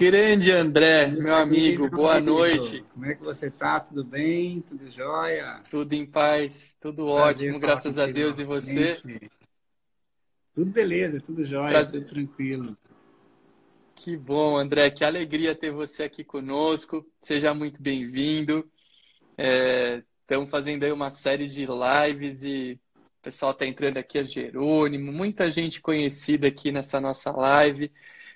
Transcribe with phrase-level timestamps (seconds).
[0.00, 2.38] Grande André, meu amigo, boa amigo.
[2.38, 2.82] noite.
[2.94, 3.78] Como é que você tá?
[3.78, 4.62] Tudo bem?
[4.62, 5.62] Tudo jóia?
[5.70, 8.38] Tudo em paz, tudo Prazer ótimo, graças a Deus.
[8.38, 8.98] E você?
[10.54, 12.00] Tudo beleza, tudo jóia, Prazer.
[12.00, 12.78] tudo tranquilo.
[13.94, 17.06] Que bom, André, que alegria ter você aqui conosco.
[17.20, 18.66] Seja muito bem-vindo.
[19.36, 22.80] É, estamos fazendo aí uma série de lives e
[23.18, 27.92] o pessoal está entrando aqui, a Jerônimo, muita gente conhecida aqui nessa nossa live.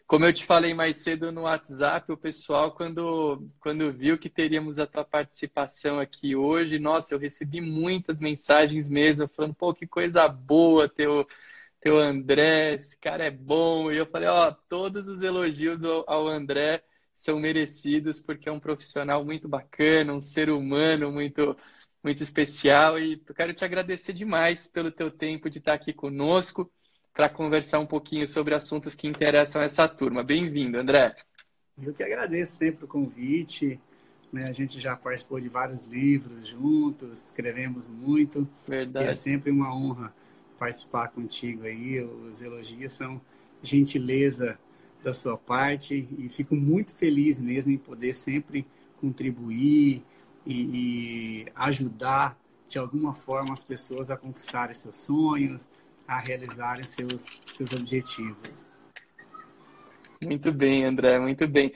[0.07, 4.79] Como eu te falei mais cedo no WhatsApp, o pessoal, quando, quando viu que teríamos
[4.79, 10.29] a tua participação aqui hoje, nossa, eu recebi muitas mensagens mesmo, falando, pô, que coisa
[10.29, 11.09] boa ter
[11.93, 13.91] o André, esse cara é bom.
[13.91, 16.83] E eu falei, ó, todos os elogios ao, ao André
[17.13, 21.57] são merecidos, porque é um profissional muito bacana, um ser humano muito,
[22.03, 22.99] muito especial.
[22.99, 26.71] E eu quero te agradecer demais pelo teu tempo de estar aqui conosco
[27.15, 30.25] para conversar um pouquinho sobre assuntos que interessam essa turma.
[30.25, 31.15] Bem-vindo, André.
[31.81, 33.81] Eu que agradeço sempre o convite.
[34.33, 34.49] Né?
[34.49, 38.49] A gente já participou de vários livros juntos, escrevemos muito.
[38.67, 39.07] Verdade.
[39.07, 40.13] E é sempre uma honra
[40.59, 42.03] participar contigo aí.
[42.03, 43.21] Os elogios são
[43.63, 44.59] gentileza
[45.03, 48.67] da sua parte e fico muito feliz mesmo em poder sempre
[49.01, 50.03] contribuir
[50.45, 55.69] e, e ajudar de alguma forma as pessoas a conquistarem seus sonhos,
[56.07, 58.65] a realizarem seus, seus objetivos.
[60.23, 61.73] Muito bem, André, muito bem.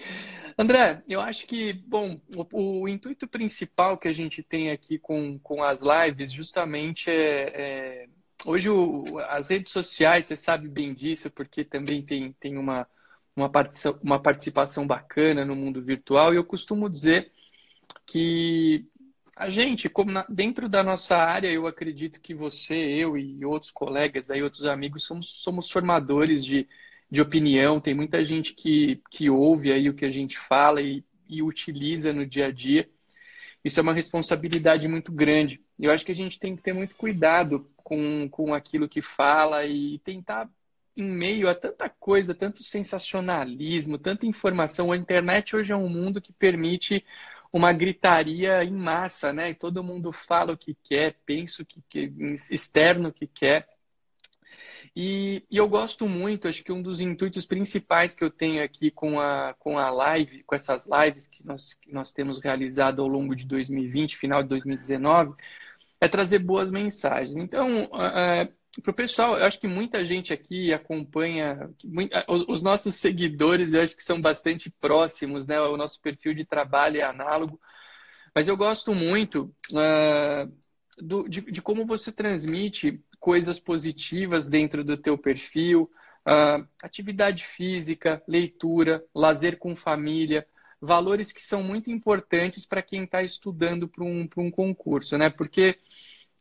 [0.56, 5.38] André, eu acho que, bom, o, o, intuito principal que a gente tem aqui com,
[5.38, 7.52] com as lives justamente é.
[7.54, 8.08] é
[8.44, 12.88] hoje, o, as redes sociais, você sabe bem disso, porque também tem, tem uma,
[13.36, 17.30] uma, participação, uma participação bacana no mundo virtual, e eu costumo dizer
[18.04, 18.86] que
[19.38, 23.70] a gente, como na, dentro da nossa área, eu acredito que você, eu e outros
[23.70, 26.68] colegas, aí, outros amigos, somos, somos formadores de,
[27.08, 27.80] de opinião.
[27.80, 32.12] Tem muita gente que, que ouve aí o que a gente fala e, e utiliza
[32.12, 32.88] no dia a dia.
[33.64, 35.60] Isso é uma responsabilidade muito grande.
[35.78, 39.64] Eu acho que a gente tem que ter muito cuidado com, com aquilo que fala
[39.66, 40.50] e tentar,
[40.96, 44.90] em meio a tanta coisa, tanto sensacionalismo, tanta informação.
[44.90, 47.04] A internet hoje é um mundo que permite
[47.52, 49.54] uma gritaria em massa, né?
[49.54, 52.12] Todo mundo fala o que quer, pensa o que quer,
[52.50, 53.66] externo o que quer.
[54.94, 58.90] E, e, eu gosto muito, acho que um dos intuitos principais que eu tenho aqui
[58.90, 63.08] com a, com a live, com essas lives que nós, que nós temos realizado ao
[63.08, 65.34] longo de 2020, final de 2019,
[66.00, 67.36] é trazer boas mensagens.
[67.36, 68.50] Então, é,
[68.82, 71.70] para o pessoal, eu acho que muita gente aqui acompanha,
[72.28, 75.60] os nossos seguidores, eu acho que são bastante próximos, né?
[75.60, 77.60] O nosso perfil de trabalho é análogo.
[78.34, 80.52] Mas eu gosto muito uh,
[80.98, 85.90] do, de, de, como você transmite coisas positivas dentro do teu perfil,
[86.28, 90.46] uh, atividade física, leitura, lazer com família,
[90.80, 95.30] valores que são muito importantes para quem está estudando para um, um concurso, né?
[95.30, 95.78] Porque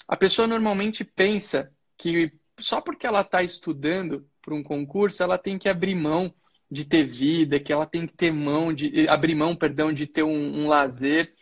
[0.08, 5.58] a pessoa normalmente pensa que só porque ela está estudando para um concurso, ela tem
[5.58, 6.34] que abrir mão
[6.70, 10.24] de ter vida, que ela tem que ter mão de abrir mão, perdão, de ter
[10.24, 11.34] um, um lazer.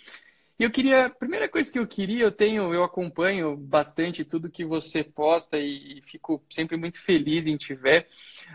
[0.58, 4.50] E eu queria, a primeira coisa que eu queria, eu tenho, eu acompanho bastante tudo
[4.50, 8.08] que você posta e, e fico sempre muito feliz em te ver.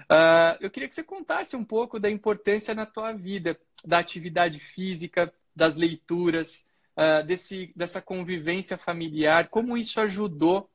[0.04, 4.58] Uh, eu queria que você contasse um pouco da importância na tua vida da atividade
[4.58, 6.64] física, das leituras,
[6.96, 10.69] uh, desse, dessa convivência familiar, como isso ajudou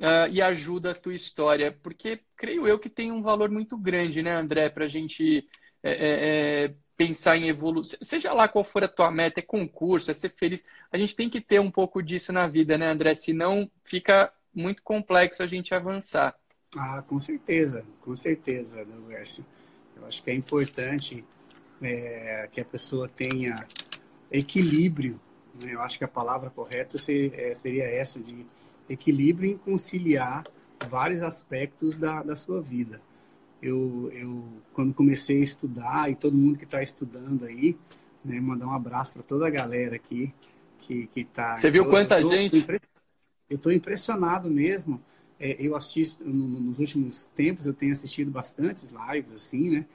[0.00, 1.76] uh, e ajuda a tua história?
[1.82, 5.46] Porque creio eu que tem um valor muito grande, né, André, para a gente
[5.82, 7.98] é, é, é, pensar em evolução.
[8.02, 10.64] Seja lá qual for a tua meta, é concurso, é ser feliz.
[10.90, 13.14] A gente tem que ter um pouco disso na vida, né, André?
[13.14, 16.34] Senão fica muito complexo a gente avançar.
[16.76, 19.44] Ah, com certeza, com certeza, Gércio.
[19.96, 21.24] Eu acho que é importante
[21.82, 23.66] é, que a pessoa tenha
[24.30, 25.20] equilíbrio.
[25.54, 25.74] Né?
[25.74, 28.46] Eu acho que a palavra correta é, seria essa de
[28.90, 30.44] equilíbrio em conciliar
[30.88, 33.00] vários aspectos da, da sua vida.
[33.62, 37.76] Eu, eu, quando comecei a estudar, e todo mundo que está estudando aí,
[38.24, 40.32] né, mandar um abraço para toda a galera aqui
[40.78, 41.56] que está.
[41.56, 42.66] Você viu quanta eu tô, gente?
[43.48, 45.00] Eu estou impressionado mesmo.
[45.38, 49.86] É, eu assisto, nos últimos tempos, eu tenho assistido bastantes lives, assim, né?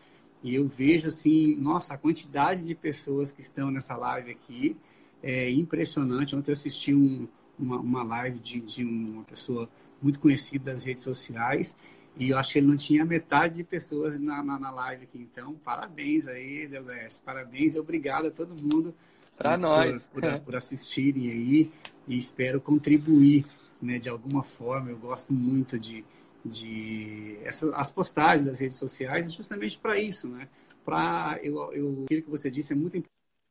[0.43, 4.77] E eu vejo, assim, nossa, a quantidade de pessoas que estão nessa live aqui
[5.23, 6.35] é impressionante.
[6.35, 7.27] Ontem eu assisti um,
[7.57, 9.69] uma, uma live de, de uma pessoa
[10.01, 11.75] muito conhecida das redes sociais
[12.17, 15.17] e eu acho que ele não tinha metade de pessoas na, na, na live aqui.
[15.17, 17.21] Então, parabéns aí, Delgés.
[17.23, 18.95] Parabéns e obrigado a todo mundo
[19.35, 21.71] para nós por, por, por, assistirem aí
[22.07, 23.45] e espero contribuir
[23.81, 24.89] né, de alguma forma.
[24.89, 26.05] Eu gosto muito de,
[26.43, 30.47] de essas, as postagens das redes sociais justamente para isso, né?
[30.85, 33.01] para eu, eu, aquilo que você disse é muito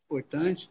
[0.09, 0.71] importante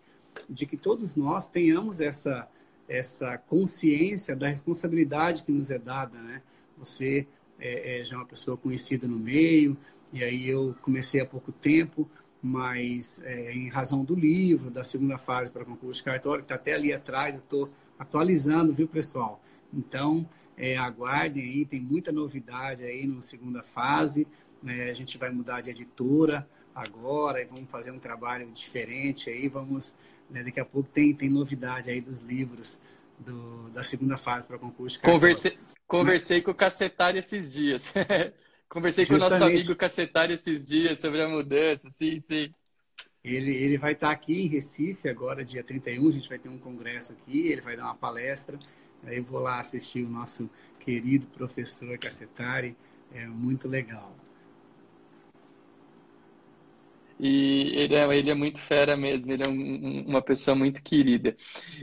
[0.50, 2.48] de que todos nós tenhamos essa
[2.88, 6.42] essa consciência da responsabilidade que nos é dada, né?
[6.78, 7.28] Você
[7.60, 9.78] é, é já uma pessoa conhecida no meio
[10.12, 12.10] e aí eu comecei há pouco tempo,
[12.42, 16.56] mas é, em razão do livro, da segunda fase para concurso de cartório, que está
[16.56, 19.42] até ali atrás, eu estou atualizando, viu, pessoal?
[19.74, 24.28] Então, é, aguardem aí, tem muita novidade aí na segunda fase.
[24.62, 24.90] Né?
[24.90, 29.48] A gente vai mudar de editora agora e vamos fazer um trabalho diferente aí.
[29.48, 29.96] Vamos,
[30.34, 32.80] né, daqui a pouco tem, tem novidade aí dos livros
[33.20, 35.00] do, da segunda fase para concurso.
[35.00, 35.58] Conversei,
[35.88, 37.94] conversei com o Cacetário esses dias.
[38.68, 39.30] conversei Justamente.
[39.30, 42.52] com o nosso amigo Cacetário esses dias sobre a mudança, sim, sim.
[43.24, 46.58] Ele, ele vai estar aqui em Recife agora, dia 31, a gente vai ter um
[46.58, 48.58] congresso aqui, ele vai dar uma palestra.
[49.04, 52.76] Aí eu vou lá assistir o nosso querido professor Cacetari,
[53.14, 54.16] é muito legal.
[57.20, 61.36] E ele é, ele é muito fera mesmo, ele é um, uma pessoa muito querida.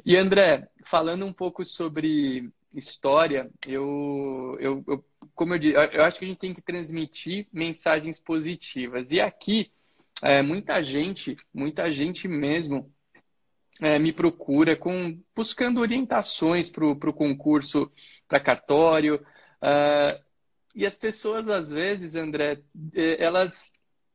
[0.05, 5.05] E André, falando um pouco sobre história, eu, eu, eu
[5.35, 9.11] como eu disse, eu acho que a gente tem que transmitir mensagens positivas.
[9.11, 9.71] E aqui,
[10.23, 12.93] é, muita gente, muita gente mesmo,
[13.81, 17.91] é, me procura com buscando orientações para o concurso
[18.29, 19.25] para cartório.
[19.63, 20.23] Uh,
[20.75, 22.63] e as pessoas, às vezes, André,
[22.95, 23.73] é, elas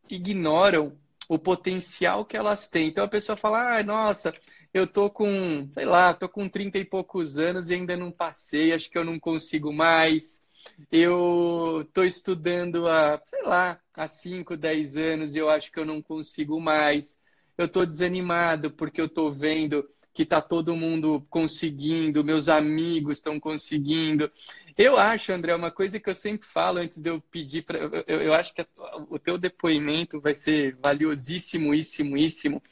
[0.09, 0.95] ignoram
[1.29, 2.89] o potencial que elas têm.
[2.89, 4.33] Então a pessoa fala, ah, nossa,
[4.73, 8.73] eu tô com, sei lá, tô com 30 e poucos anos e ainda não passei,
[8.73, 10.45] acho que eu não consigo mais.
[10.91, 15.85] Eu tô estudando há, sei lá, há 5, 10 anos e eu acho que eu
[15.85, 17.19] não consigo mais
[17.57, 23.37] eu estou desanimado porque eu estou vendo que está todo mundo conseguindo, meus amigos estão
[23.37, 24.31] conseguindo.
[24.77, 27.77] Eu acho, André, uma coisa que eu sempre falo antes de eu pedir para.
[28.07, 28.65] Eu, eu, acho que
[29.09, 32.63] o teu depoimento vai ser valiosíssimo, íssimo,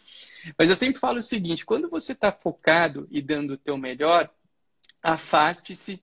[0.58, 4.34] Mas eu sempre falo o seguinte: quando você está focado e dando o teu melhor,
[5.02, 6.02] afaste-se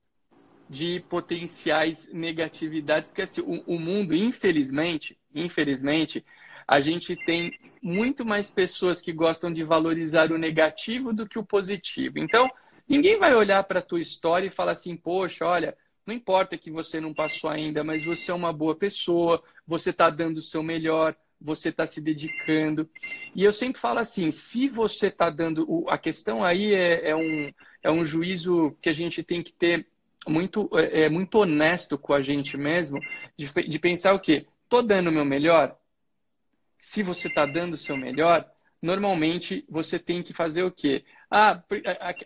[0.69, 6.23] de potenciais negatividades, porque assim, o, o mundo, infelizmente, infelizmente,
[6.71, 11.45] a gente tem muito mais pessoas que gostam de valorizar o negativo do que o
[11.45, 12.21] positivo.
[12.21, 12.49] Então,
[12.89, 15.77] ninguém vai olhar para a tua história e falar assim, poxa, olha,
[16.07, 20.09] não importa que você não passou ainda, mas você é uma boa pessoa, você está
[20.11, 22.89] dando o seu melhor, você está se dedicando.
[23.35, 25.85] E eu sempre falo assim, se você está dando.
[25.89, 27.53] A questão aí é, é, um,
[27.83, 29.89] é um juízo que a gente tem que ter
[30.29, 33.01] muito, é, é muito honesto com a gente mesmo,
[33.37, 34.47] de, de pensar o quê?
[34.63, 35.80] Estou dando o meu melhor?
[36.81, 38.51] Se você está dando o seu melhor,
[38.81, 41.05] normalmente você tem que fazer o quê?
[41.31, 41.63] Ah,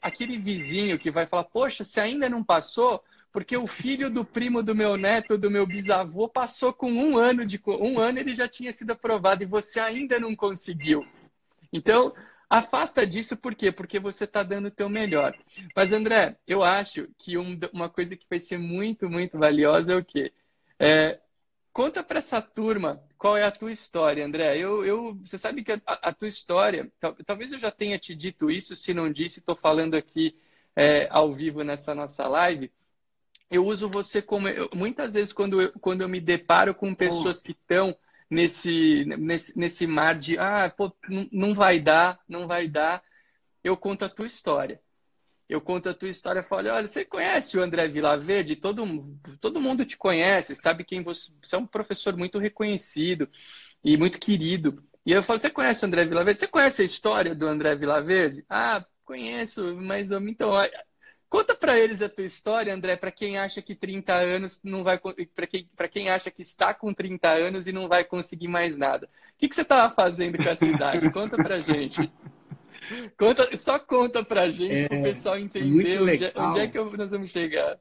[0.01, 3.03] aquele vizinho que vai falar, poxa, se ainda não passou,
[3.33, 7.45] porque o filho do primo do meu neto, do meu bisavô, passou com um ano
[7.45, 11.03] de um ano ele já tinha sido aprovado e você ainda não conseguiu.
[11.73, 12.15] Então,
[12.49, 13.73] afasta disso por quê?
[13.73, 15.37] Porque você está dando o teu melhor.
[15.75, 19.97] Mas, André, eu acho que um, uma coisa que vai ser muito, muito valiosa é
[19.97, 20.33] o quê?
[20.79, 21.19] É,
[21.75, 24.59] Conta para essa turma qual é a tua história, André.
[24.59, 26.93] Eu, eu, você sabe que a, a tua história,
[27.25, 30.37] talvez eu já tenha te dito isso, se não disse, estou falando aqui
[30.77, 32.71] é, ao vivo nessa nossa live.
[33.51, 34.47] Eu uso você como.
[34.47, 37.97] Eu, muitas vezes, quando eu, quando eu me deparo com pessoas que estão
[38.29, 40.95] nesse, nesse, nesse mar de, ah, pô,
[41.33, 43.03] não vai dar, não vai dar,
[43.63, 44.79] eu conto a tua história
[45.49, 48.57] eu conto a tua história falo, olha, você conhece o André Vilaverde?
[48.57, 48.85] Todo,
[49.41, 51.31] todo mundo te conhece, sabe quem você...
[51.43, 53.29] Você é um professor muito reconhecido
[53.83, 54.83] e muito querido.
[55.05, 56.41] E eu falo, você conhece o André Vilaverde?
[56.41, 58.45] Você conhece a história do André Vilaverde?
[58.49, 60.53] Ah, conheço, mas então,
[61.29, 64.99] conta para eles a tua história, André, para quem acha que 30 anos não vai
[64.99, 69.07] para quem, quem acha que está com 30 anos e não vai conseguir mais nada.
[69.07, 71.13] O que, que você estava fazendo com a cidade?
[71.13, 72.11] Conta pra gente.
[73.17, 76.79] Conta, só conta pra gente, é, para o pessoal entender onde, é, onde, é que
[76.97, 77.79] nós vamos chegar.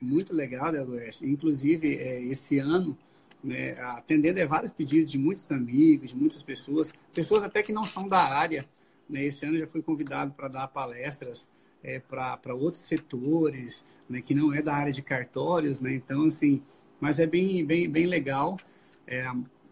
[0.00, 1.22] Muito legal, Delores.
[1.22, 2.96] Inclusive, é, esse ano,
[3.42, 7.84] né, atendendo a vários pedidos de muitos amigos, de muitas pessoas, pessoas até que não
[7.84, 8.66] são da área.
[9.08, 11.48] Né, esse ano já fui convidado para dar palestras
[11.82, 15.80] é, para outros setores, né, que não é da área de cartórios.
[15.80, 16.62] Né, então, assim,
[17.00, 18.58] mas é bem, bem, bem legal.
[19.06, 19.24] É,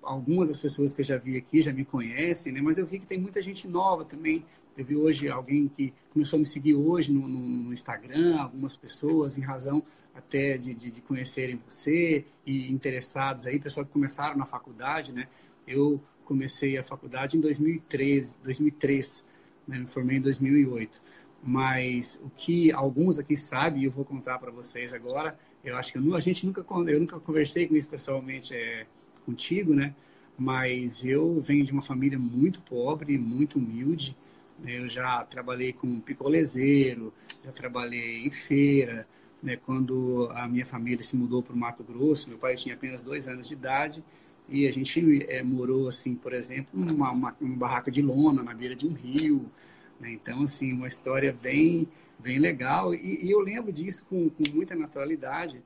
[0.04, 2.60] algumas das pessoas que eu já vi aqui já me conhecem, né?
[2.60, 4.44] Mas eu vi que tem muita gente nova também.
[4.76, 8.76] Eu vi hoje alguém que começou a me seguir hoje no, no, no Instagram, algumas
[8.76, 9.82] pessoas, em razão
[10.14, 15.28] até de, de, de, conhecerem você e interessados aí, pessoal que começaram na faculdade, né?
[15.66, 19.24] Eu comecei a faculdade em 2013, 2003,
[19.66, 19.78] né?
[19.78, 21.00] me formei em 2008.
[21.42, 25.92] Mas o que alguns aqui sabem, e eu vou contar para vocês agora, eu acho
[25.92, 28.86] que eu, a gente nunca, eu nunca conversei com isso pessoalmente, é,
[29.24, 29.94] contigo, né?
[30.36, 34.16] mas eu venho de uma família muito pobre, muito humilde.
[34.58, 34.78] Né?
[34.78, 37.12] Eu já trabalhei com picolezeiro,
[37.44, 39.06] já trabalhei em feira.
[39.42, 39.56] Né?
[39.56, 43.28] Quando a minha família se mudou para o Mato Grosso, meu pai tinha apenas dois
[43.28, 44.02] anos de idade
[44.48, 48.54] e a gente é, morou, assim, por exemplo, numa uma, uma barraca de lona na
[48.54, 49.50] beira de um rio.
[49.98, 50.12] Né?
[50.12, 52.94] Então, assim, uma história bem, bem legal.
[52.94, 55.62] E, e eu lembro disso com, com muita naturalidade.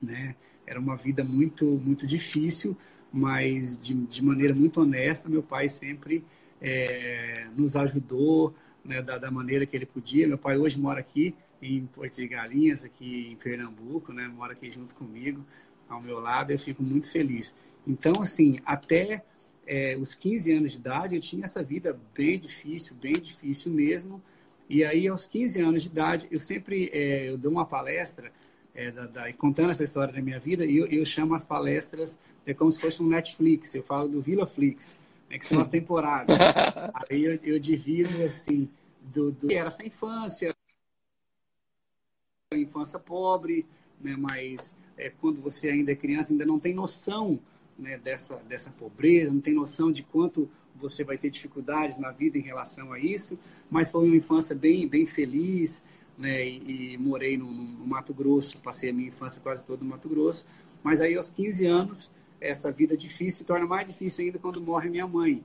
[0.00, 0.36] Né?
[0.66, 2.76] Era uma vida muito, muito difícil,
[3.12, 6.24] mas de, de maneira muito honesta, meu pai sempre
[6.62, 8.54] é, nos ajudou
[8.84, 10.26] né, da, da, maneira que ele podia.
[10.26, 14.70] Meu pai hoje mora aqui em Porto de Galinhas, aqui em Pernambuco, né, mora aqui
[14.70, 15.44] junto comigo,
[15.88, 17.54] ao meu lado, eu fico muito feliz.
[17.86, 19.22] Então, assim, até
[19.66, 24.22] é, os 15 anos de idade, eu tinha essa vida bem difícil, bem difícil mesmo.
[24.68, 28.32] E aí, aos 15 anos de idade, eu sempre é, eu dou uma palestra
[28.74, 32.18] é, da, da, contando essa história da minha vida, e eu, eu chamo as palestras
[32.46, 34.96] é como se fosse um Netflix, eu falo do VilaFlix,
[35.32, 36.38] né, que são as temporadas.
[37.08, 38.68] Aí eu, eu divido assim,
[39.00, 40.54] do, do era essa infância,
[42.52, 43.66] infância pobre,
[43.98, 47.40] né, mas é, quando você ainda é criança, ainda não tem noção
[47.78, 52.36] né, dessa, dessa pobreza, não tem noção de quanto você vai ter dificuldades na vida
[52.36, 53.38] em relação a isso,
[53.70, 55.82] mas foi uma infância bem, bem feliz,
[56.18, 59.88] né, e, e morei no, no, Mato Grosso, passei a minha infância quase toda no
[59.88, 60.44] Mato Grosso,
[60.82, 62.12] mas aí aos 15 anos,
[62.42, 65.42] essa vida difícil se torna mais difícil ainda quando morre minha mãe.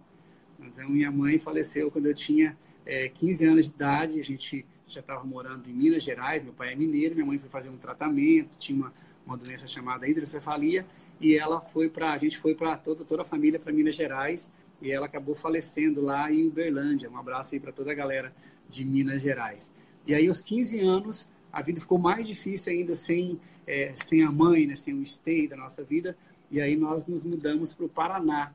[0.59, 5.01] Então, minha mãe faleceu quando eu tinha é, 15 anos de idade, a gente já
[5.01, 8.57] estava morando em Minas Gerais, meu pai é mineiro, minha mãe foi fazer um tratamento,
[8.57, 8.93] tinha uma,
[9.25, 10.85] uma doença chamada hidrocefalia,
[11.19, 14.51] e ela foi para, a gente foi para toda, toda a família para Minas Gerais,
[14.81, 17.09] e ela acabou falecendo lá em Uberlândia.
[17.09, 18.33] Um abraço aí para toda a galera
[18.69, 19.71] de Minas Gerais.
[20.05, 24.31] E aí, aos 15 anos, a vida ficou mais difícil ainda sem, é, sem a
[24.31, 26.15] mãe, né, sem o stay da nossa vida.
[26.49, 28.53] E aí nós nos mudamos para o Paraná.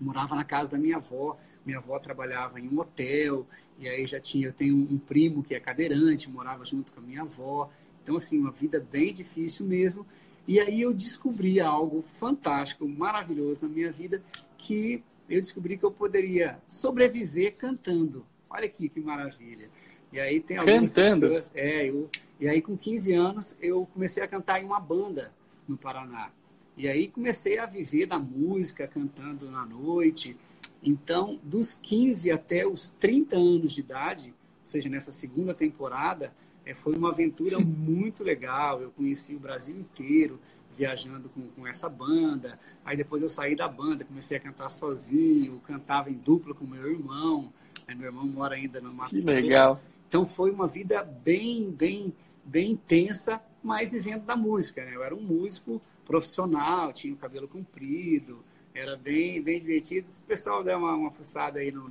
[0.00, 1.38] Morava na casa da minha avó.
[1.64, 3.46] Minha avó trabalhava em um hotel.
[3.78, 7.02] E aí já tinha, eu tenho um primo que é cadeirante, morava junto com a
[7.02, 7.70] minha avó.
[8.02, 10.06] Então, assim, uma vida bem difícil mesmo.
[10.46, 14.22] E aí eu descobri algo fantástico, maravilhoso na minha vida,
[14.56, 18.24] que eu descobri que eu poderia sobreviver cantando.
[18.48, 19.68] Olha aqui que maravilha.
[20.12, 21.26] E aí tem algumas Cantando.
[21.26, 21.52] pessoas.
[21.54, 22.08] É, eu,
[22.40, 25.32] e aí com 15 anos eu comecei a cantar em uma banda
[25.68, 26.30] no Paraná.
[26.76, 30.36] E aí comecei a viver da música, cantando na noite.
[30.82, 36.32] Então, dos 15 até os 30 anos de idade, ou seja, nessa segunda temporada,
[36.64, 38.82] é, foi uma aventura muito legal.
[38.82, 40.38] Eu conheci o Brasil inteiro
[40.76, 42.58] viajando com, com essa banda.
[42.84, 46.90] Aí depois eu saí da banda, comecei a cantar sozinho, cantava em dupla com meu
[46.90, 47.50] irmão.
[47.88, 49.80] Aí meu irmão mora ainda no Mato Que legal.
[50.08, 52.12] Então foi uma vida bem, bem,
[52.44, 54.84] bem intensa, mas vivendo da música.
[54.84, 54.94] Né?
[54.94, 58.42] Eu era um músico profissional, tinha o cabelo comprido,
[58.74, 60.08] era bem, bem divertido.
[60.08, 61.88] Se o pessoal der uma, uma fuçada aí no,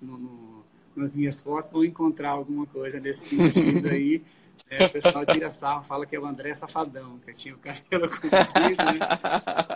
[0.00, 4.22] no, no, nas minhas fotos, vão encontrar alguma coisa nesse sentido aí.
[4.68, 8.08] É, o pessoal tira sarro, fala que é o André Safadão, que tinha o cabelo
[8.10, 8.84] comprido.
[8.84, 8.98] Né?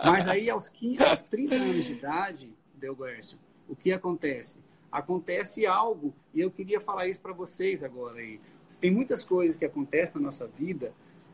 [0.03, 3.37] Mas aí, aos, 15, aos 30 anos de idade, Delguércio,
[3.69, 4.59] o que acontece?
[4.91, 8.39] acontece algo, e eu queria falar isso para vocês agora aí.
[8.79, 10.93] Tem muitas coisas que acontecem na nossa vida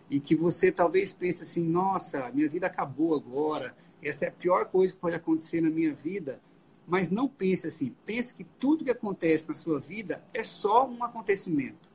[0.10, 4.66] e que você talvez pense assim, nossa, minha vida acabou agora, essa é a pior
[4.66, 6.40] coisa que pode acontecer na minha vida.
[6.88, 11.04] Mas não pense assim, pense que tudo que acontece na sua vida é só um
[11.04, 11.90] acontecimento.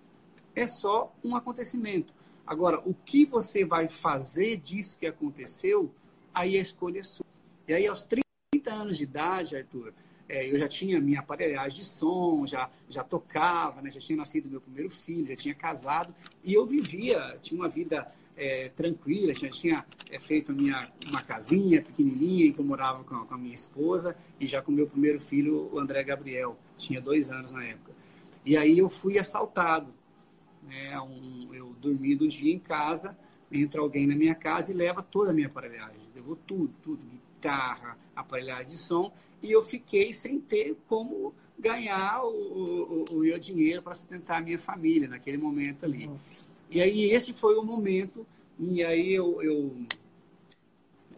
[0.54, 2.12] É só um acontecimento.
[2.46, 5.90] Agora, o que você vai fazer disso que aconteceu,
[6.34, 7.24] aí a escolha é sua.
[7.66, 8.22] E aí, aos 30
[8.70, 9.94] anos de idade, Arthur,
[10.32, 13.90] é, eu já tinha minha aparelhagem de som, já, já tocava, né?
[13.90, 18.06] já tinha nascido meu primeiro filho, já tinha casado, e eu vivia, tinha uma vida
[18.34, 23.14] é, tranquila, já tinha é, feito minha, uma casinha pequenininha em que eu morava com,
[23.26, 27.30] com a minha esposa, e já com meu primeiro filho, o André Gabriel, tinha dois
[27.30, 27.92] anos na época.
[28.42, 29.92] E aí eu fui assaltado.
[30.62, 30.98] Né?
[30.98, 33.14] Um, eu dormi um dia em casa,
[33.50, 37.02] entra alguém na minha casa e leva toda a minha aparelhagem, levou tudo, tudo,
[37.42, 43.38] guitarra, aparelhagem de som, e eu fiquei sem ter como ganhar o, o, o meu
[43.38, 46.06] dinheiro para sustentar a minha família naquele momento ali.
[46.06, 46.46] Nossa.
[46.70, 48.24] E aí esse foi o momento,
[48.58, 49.76] e aí eu, eu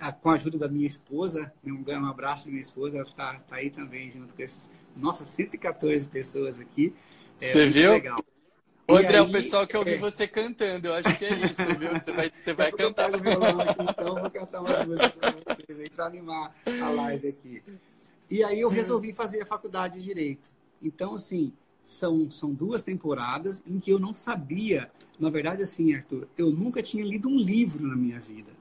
[0.00, 3.56] a, com a ajuda da minha esposa, um, um abraço minha esposa, ela está tá
[3.56, 6.94] aí também junto com esses, nossa, 114 pessoas aqui.
[7.40, 7.92] É, Você viu?
[7.92, 8.24] Legal.
[8.86, 9.98] Ô, André, aí, o pessoal quer ouvir é...
[9.98, 11.90] você cantando, eu acho que é isso, viu?
[11.92, 13.12] Você vai, você vai cantar.
[13.12, 17.28] Eu violão aqui, então vou cantar umas músicas para vocês aí, para animar a live
[17.28, 17.62] aqui.
[18.30, 18.72] E aí eu hum.
[18.72, 20.50] resolvi fazer a faculdade de Direito.
[20.82, 24.90] Então, assim, são, são duas temporadas em que eu não sabia.
[25.18, 28.52] Na verdade, assim, Arthur, eu nunca tinha lido um livro na minha vida.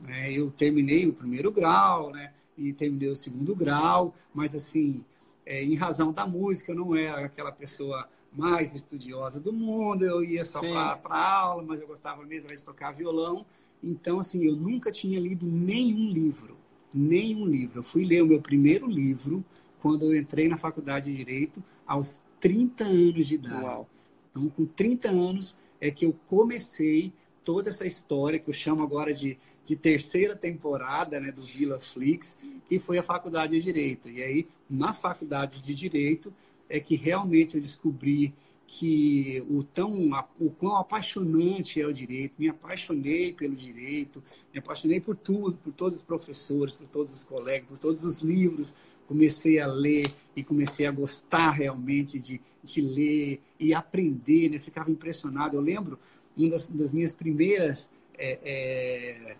[0.00, 0.32] Né?
[0.32, 2.32] Eu terminei o primeiro grau, né?
[2.56, 5.04] e terminei o segundo grau, mas assim,
[5.44, 10.24] é, em razão da música, eu não era aquela pessoa mais estudiosa do mundo, eu
[10.24, 10.60] ia só
[10.96, 13.44] para aula, mas eu gostava mesmo de tocar violão.
[13.82, 16.56] Então, assim, eu nunca tinha lido nenhum livro,
[16.94, 17.80] nenhum livro.
[17.80, 19.44] Eu fui ler o meu primeiro livro
[19.80, 23.64] quando eu entrei na faculdade de Direito, aos 30 anos de idade.
[23.64, 23.88] Uau.
[24.30, 27.12] Então, com 30 anos é que eu comecei
[27.44, 32.38] toda essa história que eu chamo agora de, de terceira temporada né, do Vila Flix,
[32.68, 34.08] que foi a faculdade de Direito.
[34.08, 36.32] E aí, na faculdade de Direito,
[36.72, 38.32] é que realmente eu descobri
[38.66, 40.10] que o tão
[40.40, 45.70] o quão apaixonante é o direito, me apaixonei pelo direito, me apaixonei por tudo, por
[45.74, 48.74] todos os professores, por todos os colegas, por todos os livros,
[49.06, 54.58] comecei a ler e comecei a gostar realmente de, de ler e aprender, né?
[54.58, 55.54] Ficava impressionado.
[55.54, 55.98] Eu lembro
[56.34, 59.36] uma das, das minhas primeiras é, é,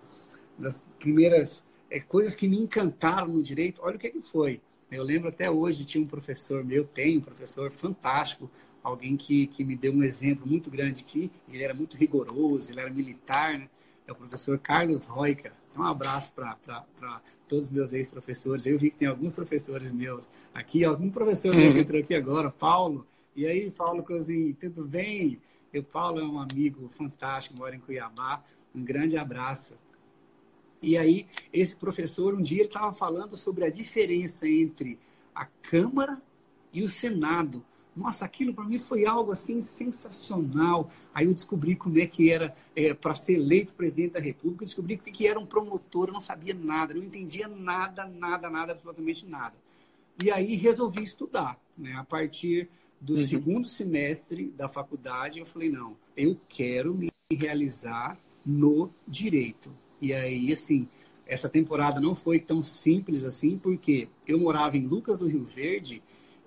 [0.59, 3.81] das primeiras é, coisas que me encantaram no direito.
[3.83, 4.61] Olha o que, que foi.
[4.93, 8.51] Eu lembro até hoje tinha um professor meu, tem um professor fantástico,
[8.83, 12.81] alguém que, que me deu um exemplo muito grande que ele era muito rigoroso, ele
[12.81, 13.71] era militar, né?
[14.07, 15.53] É o professor Carlos Roica.
[15.75, 16.57] Um abraço para
[17.49, 18.67] todos os meus ex-professores.
[18.67, 22.51] Eu vi que tem alguns professores meus aqui, algum professor meu que entrou aqui agora,
[22.51, 23.07] Paulo.
[23.35, 25.41] E aí, Paulo Cozinho, tudo bem?
[25.75, 28.43] O Paulo é um amigo fantástico, mora em Cuiabá.
[28.75, 29.73] Um grande abraço.
[30.83, 34.99] E aí, esse professor, um dia, ele estava falando sobre a diferença entre
[35.35, 36.21] a Câmara
[36.73, 37.65] e o Senado.
[37.95, 40.91] Nossa, aquilo para mim foi algo assim sensacional.
[41.15, 44.67] Aí eu descobri como é que era é, para ser eleito presidente da República, eu
[44.67, 48.73] descobri o que era um promotor, eu não sabia nada, não entendia nada, nada, nada,
[48.73, 49.55] absolutamente nada.
[50.23, 51.61] E aí resolvi estudar.
[51.77, 51.93] Né?
[51.93, 52.69] A partir
[53.01, 53.27] do uhum.
[53.27, 59.71] segundo semestre da faculdade, eu falei: não, eu quero me realizar no direito.
[60.03, 60.89] E aí, assim,
[61.25, 66.03] essa temporada não foi tão simples assim, porque eu morava em Lucas do Rio Verde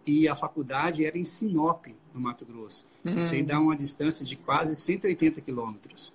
[0.06, 2.86] e a faculdade era em Sinop, no Mato Grosso.
[3.06, 3.18] Uhum.
[3.18, 6.13] Isso aí dá uma distância de quase 180 quilômetros.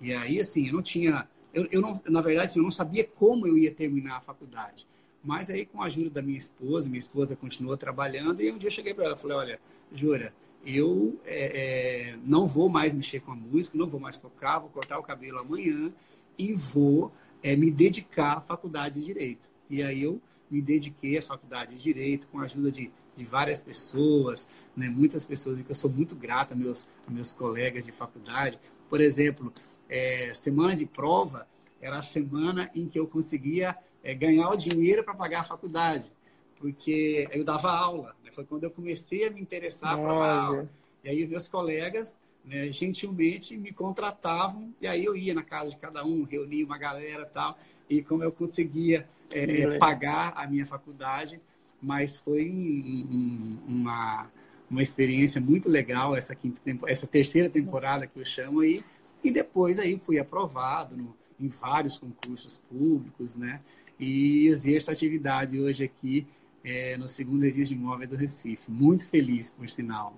[0.00, 1.28] E aí, assim, eu não tinha...
[1.52, 4.86] Eu, eu não, na verdade, assim, eu não sabia como eu ia terminar a faculdade.
[5.24, 8.68] Mas aí, com a ajuda da minha esposa, minha esposa continuou trabalhando, e um dia
[8.68, 9.60] eu cheguei para ela e falei, olha,
[9.92, 10.32] Jura,
[10.64, 14.70] eu é, é, não vou mais mexer com a música, não vou mais tocar, vou
[14.70, 15.92] cortar o cabelo amanhã
[16.38, 19.50] e vou é, me dedicar à faculdade de Direito.
[19.68, 20.20] E aí eu
[20.50, 24.88] me dediquei à faculdade de Direito com a ajuda de de várias pessoas, né?
[24.88, 28.58] muitas pessoas, que eu sou muito grata meus, meus colegas de faculdade.
[28.88, 29.52] Por exemplo,
[29.88, 31.46] é, semana de prova
[31.80, 36.12] era a semana em que eu conseguia é, ganhar o dinheiro para pagar a faculdade,
[36.56, 38.14] porque eu dava aula.
[38.24, 38.30] Né?
[38.30, 40.70] Foi quando eu comecei a me interessar por aula.
[41.02, 45.76] E aí meus colegas né, gentilmente me contratavam e aí eu ia na casa de
[45.76, 51.40] cada um, reunia uma galera tal, e como eu conseguia é, pagar a minha faculdade,
[51.80, 54.30] mas foi um, uma,
[54.70, 58.82] uma experiência muito legal essa quinta essa terceira temporada que eu chamo aí
[59.22, 63.60] e depois aí fui aprovado no, em vários concursos públicos, né?
[63.98, 66.26] E exerço atividade hoje aqui
[66.64, 68.70] é, no segundo registro de imóvel do Recife.
[68.70, 70.16] Muito feliz, por sinal.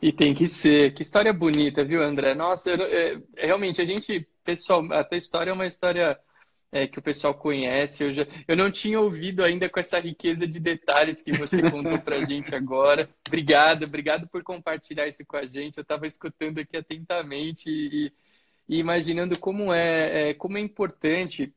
[0.00, 0.94] E tem que ser.
[0.94, 2.34] Que história bonita, viu, André?
[2.34, 6.18] Nossa, eu, é, realmente, a gente, pessoal, a tua história é uma história
[6.70, 8.04] é, que o pessoal conhece.
[8.04, 11.98] Eu, já, eu não tinha ouvido ainda com essa riqueza de detalhes que você contou
[11.98, 13.08] para a gente agora.
[13.26, 15.78] Obrigado, obrigado por compartilhar isso com a gente.
[15.78, 18.12] Eu estava escutando aqui atentamente e,
[18.68, 21.52] e imaginando como é, é, como é importante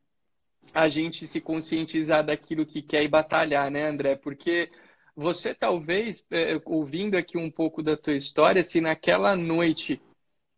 [0.74, 4.16] a gente se conscientizar daquilo que quer e batalhar, né, André?
[4.16, 4.70] Porque
[5.16, 10.02] você talvez, é, ouvindo aqui um pouco da tua história, se naquela noite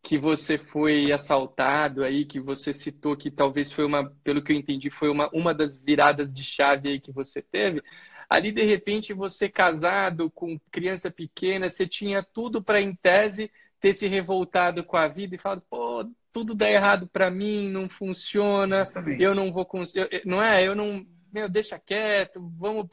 [0.02, 4.56] que você foi assaltado aí, que você citou que talvez foi uma, pelo que eu
[4.56, 7.82] entendi, foi uma, uma das viradas de chave aí que você teve.
[8.28, 13.94] Ali, de repente, você casado com criança pequena, você tinha tudo para, em tese, ter
[13.94, 18.80] se revoltado com a vida e falado, pô, tudo dá errado para mim, não funciona,
[18.84, 19.22] Justamente.
[19.22, 20.66] eu não vou conseguir, não é?
[20.66, 22.86] Eu não, meu, deixa quieto, vamos,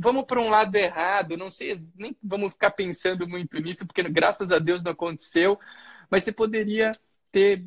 [0.00, 4.50] vamos para um lado errado, não sei, nem vamos ficar pensando muito nisso, porque graças
[4.50, 5.60] a Deus não aconteceu,
[6.10, 6.90] mas você poderia
[7.30, 7.62] ter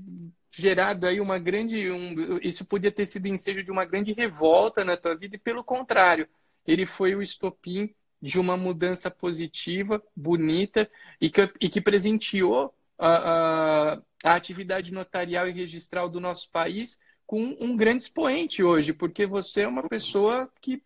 [0.49, 1.91] gerado aí uma grande.
[1.91, 5.63] Um, isso podia ter sido ensejo de uma grande revolta na tua vida, e pelo
[5.63, 6.27] contrário,
[6.65, 10.89] ele foi o estopim de uma mudança positiva, bonita,
[11.21, 16.99] e que, e que presenteou a, a, a atividade notarial e registral do nosso país
[17.25, 20.81] com um grande expoente hoje, porque você é uma pessoa que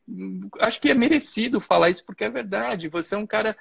[0.60, 2.88] acho que é merecido falar isso, porque é verdade.
[2.88, 3.56] Você é um cara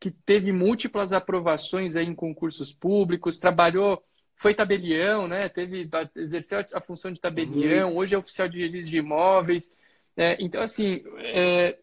[0.00, 4.02] que teve múltiplas aprovações aí em concursos públicos, trabalhou,
[4.34, 5.48] foi tabelião, né?
[5.48, 7.98] Teve, exerceu a função de tabelião, uhum.
[7.98, 9.72] hoje é oficial de registro de imóveis.
[10.16, 11.78] É, então, assim, é,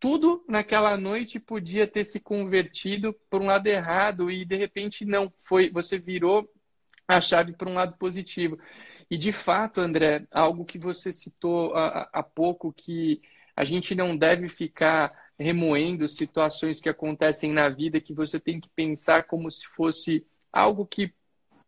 [0.00, 5.32] tudo naquela noite podia ter se convertido por um lado errado e de repente não
[5.36, 5.70] foi.
[5.70, 6.50] Você virou
[7.06, 8.58] a chave para um lado positivo.
[9.12, 13.20] E de fato, André, algo que você citou há, pouco que
[13.54, 18.70] a gente não deve ficar remoendo situações que acontecem na vida que você tem que
[18.70, 21.12] pensar como se fosse algo que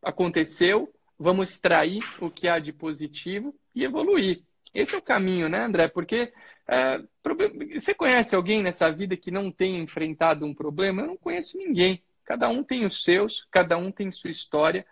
[0.01, 4.43] aconteceu, vamos extrair o que há de positivo e evoluir.
[4.73, 5.87] Esse é o caminho, né, André?
[5.87, 6.33] Porque
[6.67, 7.03] é,
[7.75, 11.03] você conhece alguém nessa vida que não tem enfrentado um problema?
[11.03, 12.03] Eu não conheço ninguém.
[12.25, 14.87] Cada um tem os seus, cada um tem sua história.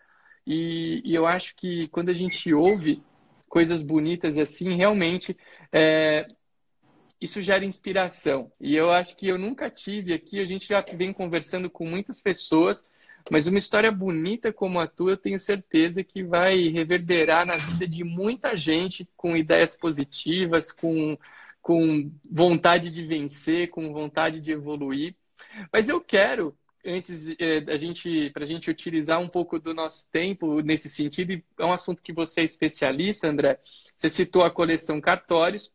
[0.46, 3.02] E, e eu acho que quando a gente ouve
[3.48, 5.36] coisas bonitas assim, realmente
[5.72, 6.26] é,
[7.20, 8.50] isso gera inspiração.
[8.60, 12.20] E eu acho que eu nunca tive aqui, a gente já vem conversando com muitas
[12.20, 12.84] pessoas,
[13.30, 17.86] mas uma história bonita como a tua, eu tenho certeza que vai reverberar na vida
[17.86, 21.16] de muita gente com ideias positivas, com,
[21.60, 25.14] com vontade de vencer, com vontade de evoluir.
[25.72, 30.10] Mas eu quero, antes é, da gente, para a gente utilizar um pouco do nosso
[30.10, 33.60] tempo nesse sentido, e é um assunto que você é especialista, André.
[33.96, 35.72] Você citou a coleção Cartórios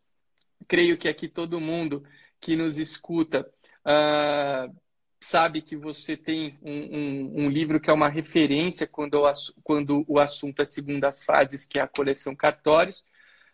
[0.68, 2.04] creio que aqui todo mundo
[2.40, 3.50] que nos escuta
[3.86, 4.74] uh,
[5.20, 10.06] sabe que você tem um, um, um, livro que é uma referência quando o, quando
[10.08, 13.04] o assunto é segundas fases, que é a coleção Cartórios.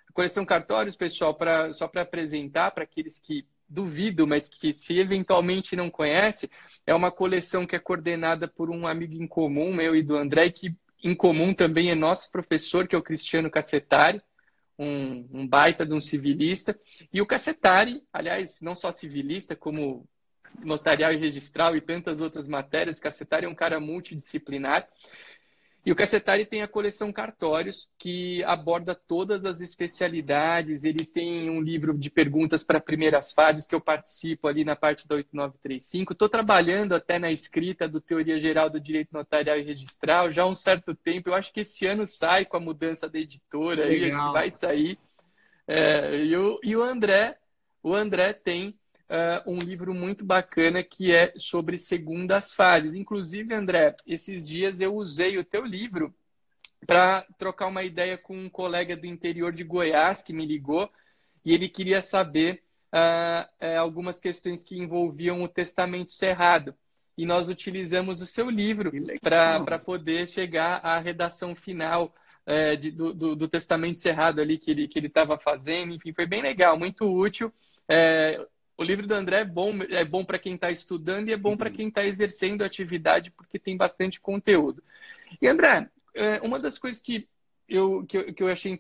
[0.09, 1.37] A coleção Cartórios, pessoal,
[1.71, 6.49] só para apresentar para aqueles que duvido, mas que se eventualmente não conhece,
[6.86, 10.51] é uma coleção que é coordenada por um amigo em comum, meu e do André,
[10.51, 14.21] que em comum também é nosso professor, que é o Cristiano Cassetari
[14.77, 16.77] um, um baita de um civilista.
[17.12, 20.07] E o Cassetari, aliás, não só civilista, como
[20.63, 24.88] notarial e registral e tantas outras matérias, Cassetari é um cara multidisciplinar.
[25.86, 30.86] E o Cassetari tem a coleção Cartórios, que aborda todas as especialidades.
[30.86, 35.06] Ele tem um livro de perguntas para primeiras fases, que eu participo ali na parte
[35.06, 36.13] da 8935.
[36.13, 40.48] Estou trabalhando até na escrita do Teoria Geral do Direito Notarial e Registral já há
[40.48, 41.30] um certo tempo.
[41.30, 44.52] Eu acho que esse ano sai com a mudança da editora, aí, acho que vai
[44.52, 44.98] sair.
[45.67, 47.38] É, e, o, e o André,
[47.82, 52.95] o André tem uh, um livro muito bacana que é sobre segundas fases.
[52.95, 56.13] Inclusive, André, esses dias eu usei o teu livro
[56.85, 60.89] para trocar uma ideia com um colega do interior de Goiás que me ligou
[61.45, 62.63] e ele queria saber
[62.93, 66.75] uh, algumas questões que envolviam o testamento cerrado.
[67.17, 72.13] E nós utilizamos o seu livro para poder chegar à redação final
[72.45, 75.93] é, de, do, do, do, testamento cerrado ali que ele que estava fazendo.
[75.93, 77.53] Enfim, foi bem legal, muito útil.
[77.87, 78.43] É,
[78.77, 81.55] o livro do André é bom, é bom para quem está estudando e é bom
[81.55, 81.75] para uhum.
[81.75, 84.83] quem está exercendo a atividade, porque tem bastante conteúdo.
[85.41, 87.27] E, André, é, uma das coisas que
[87.67, 88.77] eu, que eu, que eu achei.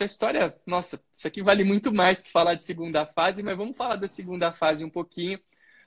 [0.00, 3.76] A história, nossa, isso aqui vale muito mais que falar de segunda fase, mas vamos
[3.76, 5.38] falar da segunda fase um pouquinho.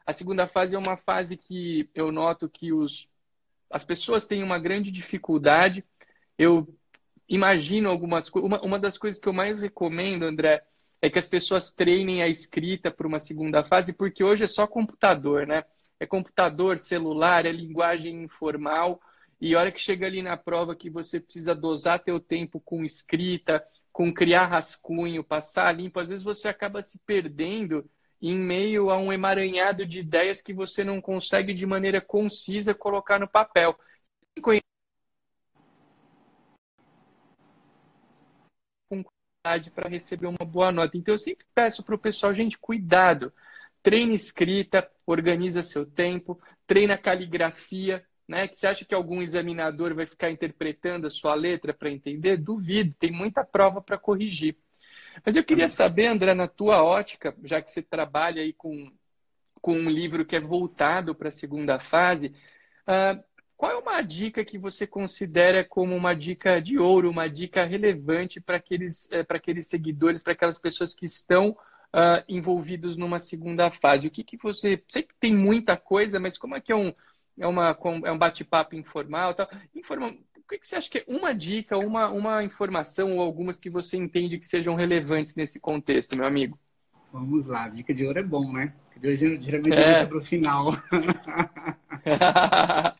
[0.05, 3.09] A segunda fase é uma fase que eu noto que os,
[3.69, 5.83] as pessoas têm uma grande dificuldade.
[6.37, 6.67] Eu
[7.27, 8.47] imagino algumas coisas.
[8.47, 10.63] Uma, uma das coisas que eu mais recomendo, André,
[11.01, 14.67] é que as pessoas treinem a escrita para uma segunda fase, porque hoje é só
[14.67, 15.63] computador, né?
[15.99, 19.01] É computador, celular, é linguagem informal.
[19.39, 22.83] E a hora que chega ali na prova que você precisa dosar teu tempo com
[22.83, 27.89] escrita, com criar rascunho, passar limpo, às vezes você acaba se perdendo
[28.21, 33.17] em meio a um emaranhado de ideias que você não consegue de maneira concisa colocar
[33.17, 33.77] no papel
[39.41, 40.97] para receber uma boa nota.
[40.97, 43.31] Então, eu sempre peço para o pessoal, gente, cuidado.
[43.81, 48.47] Treine escrita, organiza seu tempo, treina caligrafia, né?
[48.47, 52.35] Que você acha que algum examinador vai ficar interpretando a sua letra para entender?
[52.37, 54.57] Duvido, tem muita prova para corrigir.
[55.25, 58.91] Mas eu queria saber, André, na tua ótica, já que você trabalha aí com,
[59.61, 62.35] com um livro que é voltado para a segunda fase,
[62.87, 63.23] uh,
[63.59, 68.39] qual é uma dica que você considera como uma dica de ouro, uma dica relevante
[68.39, 73.69] para aqueles, eh, para aqueles seguidores, para aquelas pessoas que estão uh, envolvidos numa segunda
[73.69, 74.07] fase?
[74.07, 74.81] O que, que você.
[74.87, 76.93] Sei que tem muita coisa, mas como é que é um,
[77.37, 79.33] é uma, é um bate-papo informal?
[79.33, 79.49] Tal?
[79.75, 83.59] Informa, o que, que você acha que é uma dica, uma, uma informação ou algumas
[83.59, 86.57] que você entende que sejam relevantes nesse contexto, meu amigo?
[87.11, 88.73] Vamos lá, dica de ouro é bom, né?
[88.93, 89.83] Porque geralmente é.
[89.83, 90.71] deixa para o final.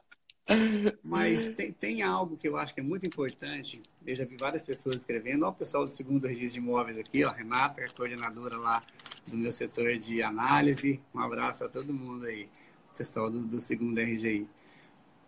[1.03, 3.81] Mas tem, tem algo que eu acho que é muito importante.
[4.05, 5.43] Eu já vi várias pessoas escrevendo.
[5.45, 8.83] Ó, o pessoal do segundo registro de imóveis aqui, ó, Renata, que é coordenadora lá
[9.27, 10.99] do meu setor de análise.
[11.13, 12.49] Um abraço a todo mundo aí,
[12.97, 14.47] pessoal do, do segundo RGI.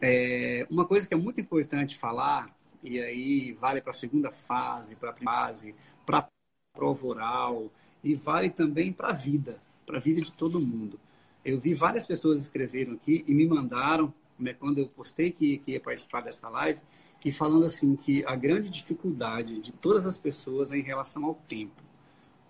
[0.02, 2.50] É, uma coisa que é muito importante falar,
[2.84, 6.28] e aí vale para a segunda fase, para a fase, para a
[6.74, 7.72] prova oral,
[8.04, 11.00] e vale também para a vida, para a vida de todo mundo.
[11.46, 14.12] Eu vi várias pessoas escreveram aqui e me mandaram,
[14.60, 16.80] quando eu postei que, que ia participar dessa live,
[17.24, 21.36] e falando assim que a grande dificuldade de todas as pessoas é em relação ao
[21.36, 21.82] tempo.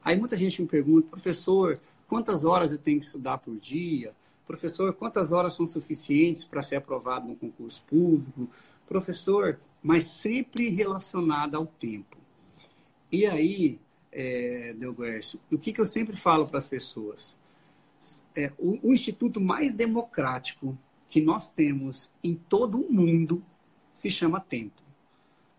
[0.04, 4.14] Aí muita gente me pergunta, professor, quantas horas eu tenho que estudar por dia?
[4.48, 8.50] Professor, quantas horas são suficientes para ser aprovado no concurso público?
[8.88, 12.18] Professor, mas sempre relacionada ao tempo.
[13.12, 13.80] E aí,
[14.12, 14.74] é,
[15.52, 17.36] o que, que eu sempre falo para as pessoas?
[18.36, 20.78] É, o, o instituto mais democrático
[21.12, 23.44] que nós temos em todo o mundo
[23.94, 24.82] se chama tempo.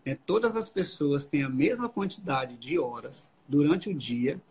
[0.03, 4.41] É, todas as pessoas têm a mesma quantidade de horas durante o dia,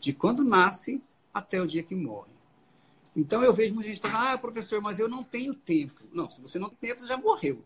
[0.00, 1.02] de quando nasce
[1.34, 2.32] até o dia que morre.
[3.14, 6.02] Então eu vejo muita gente falando, ah, professor, mas eu não tenho tempo.
[6.10, 7.62] Não, se você não tem tempo, você já morreu.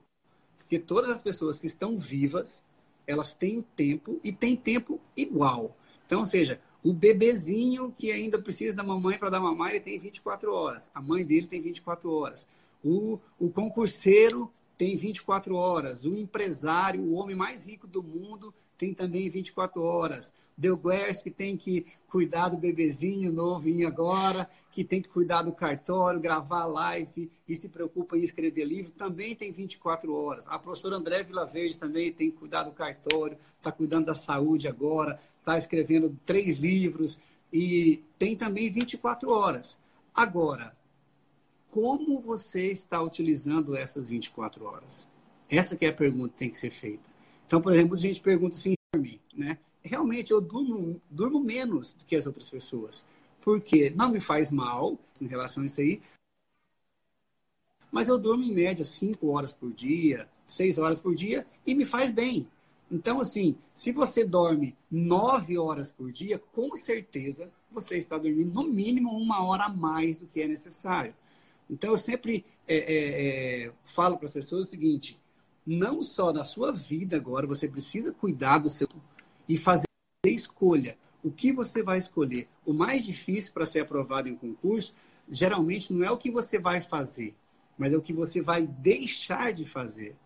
[0.59, 2.65] Porque todas as pessoas que estão vivas,
[3.07, 5.77] elas têm tempo e têm tempo igual.
[6.05, 9.99] Então, ou seja, o bebezinho que ainda precisa da mamãe para dar mamãe, ele tem
[9.99, 10.91] 24 horas.
[10.95, 12.47] A mãe dele tem 24 horas.
[12.83, 16.05] O, o concurseiro tem 24 horas.
[16.05, 20.33] O empresário, o homem mais rico do mundo, tem também 24 horas.
[20.57, 26.21] Delguers, que tem que cuidar do bebezinho novinho agora, que tem que cuidar do cartório,
[26.21, 30.47] gravar live e se preocupa em escrever livro, também tem 24 horas.
[30.47, 35.19] A professora André Vilaverde também tem que cuidar do cartório, está cuidando da saúde agora,
[35.51, 37.19] está escrevendo três livros
[37.53, 39.79] e tem também 24 horas.
[40.15, 40.77] Agora,
[41.71, 45.09] como você está utilizando essas 24 horas?
[45.49, 47.11] Essa que é a pergunta que tem que ser feita.
[47.47, 48.75] Então, por exemplo, a gente pergunta assim,
[49.35, 49.59] né?
[49.83, 53.05] Realmente, eu durmo, durmo menos do que as outras pessoas.
[53.41, 56.01] Porque não me faz mal em relação a isso aí,
[57.91, 61.85] mas eu durmo em média 5 horas por dia, 6 horas por dia e me
[61.85, 62.47] faz bem.
[62.91, 68.65] Então, assim, se você dorme 9 horas por dia, com certeza você está dormindo no
[68.65, 71.15] mínimo uma hora a mais do que é necessário.
[71.69, 75.21] Então, eu sempre é, é, é, falo para as pessoas o seguinte:
[75.65, 78.89] não só na sua vida agora, você precisa cuidar do seu
[79.49, 79.87] e fazer
[80.27, 80.99] escolha.
[81.23, 82.49] O que você vai escolher?
[82.65, 84.95] O mais difícil para ser aprovado em concurso,
[85.31, 87.37] geralmente não é o que você vai fazer,
[87.79, 90.17] mas é o que você vai deixar de fazer.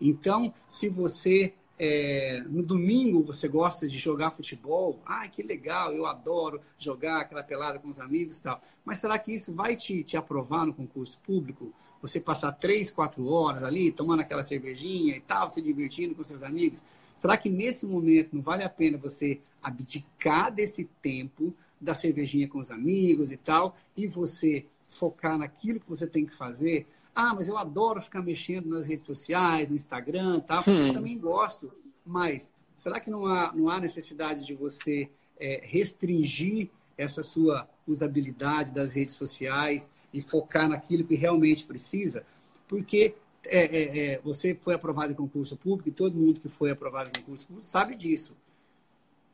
[0.00, 6.06] Então, se você é, no domingo você gosta de jogar futebol, ah, que legal, eu
[6.06, 8.60] adoro jogar aquela pelada com os amigos e tal.
[8.84, 11.72] Mas será que isso vai te, te aprovar no concurso público?
[12.00, 16.42] Você passar três, quatro horas ali tomando aquela cervejinha e tal, se divertindo com seus
[16.42, 16.82] amigos?
[17.16, 22.58] Será que nesse momento não vale a pena você abdicar desse tempo da cervejinha com
[22.58, 26.86] os amigos e tal e você focar naquilo que você tem que fazer?
[27.14, 30.64] Ah, mas eu adoro ficar mexendo nas redes sociais, no Instagram tal.
[30.66, 30.88] Hum.
[30.88, 31.72] Eu também gosto.
[32.04, 38.72] Mas será que não há, não há necessidade de você é, restringir essa sua usabilidade
[38.72, 42.26] das redes sociais e focar naquilo que realmente precisa?
[42.68, 46.70] Porque é, é, é, você foi aprovado em concurso público e todo mundo que foi
[46.70, 48.34] aprovado em concurso público sabe disso.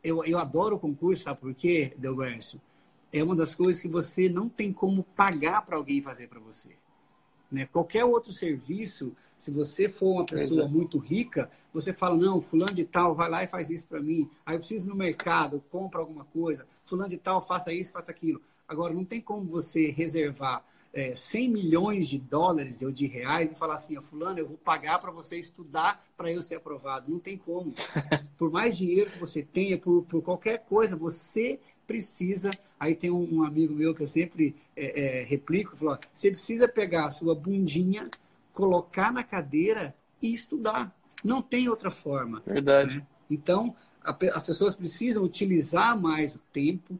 [0.02, 2.60] Eu, eu adoro o concurso, sabe por quê, Delguercio?
[3.12, 6.70] É uma das coisas que você não tem como pagar para alguém fazer para você.
[7.50, 7.66] Né?
[7.66, 12.84] Qualquer outro serviço, se você for uma pessoa muito rica, você fala, não, fulano de
[12.84, 14.30] tal, vai lá e faz isso para mim.
[14.46, 16.66] Aí eu preciso ir no mercado, compra alguma coisa.
[16.84, 18.40] Fulano de tal, faça isso, faça aquilo.
[18.68, 23.54] Agora, não tem como você reservar é, 100 milhões de dólares ou de reais e
[23.54, 27.10] falar assim, fulano, eu vou pagar para você estudar para eu ser aprovado.
[27.10, 27.74] Não tem como.
[28.36, 32.50] Por mais dinheiro que você tenha, por, por qualquer coisa, você precisa.
[32.80, 36.66] Aí tem um, um amigo meu que eu sempre é, é, replico, falou, você precisa
[36.66, 38.10] pegar a sua bundinha,
[38.54, 40.90] colocar na cadeira e estudar.
[41.22, 42.42] Não tem outra forma.
[42.46, 42.96] Verdade.
[42.96, 43.06] Né?
[43.28, 46.98] Então, a, as pessoas precisam utilizar mais o tempo,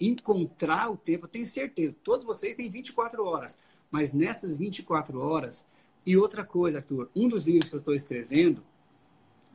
[0.00, 1.24] encontrar o tempo.
[1.24, 3.58] Eu tenho certeza, todos vocês têm 24 horas,
[3.90, 5.66] mas nessas 24 horas.
[6.06, 8.62] E outra coisa, Arthur, um dos livros que eu estou escrevendo,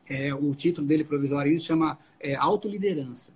[0.06, 3.32] é, o título dele provisório se chama é, Autoliderança.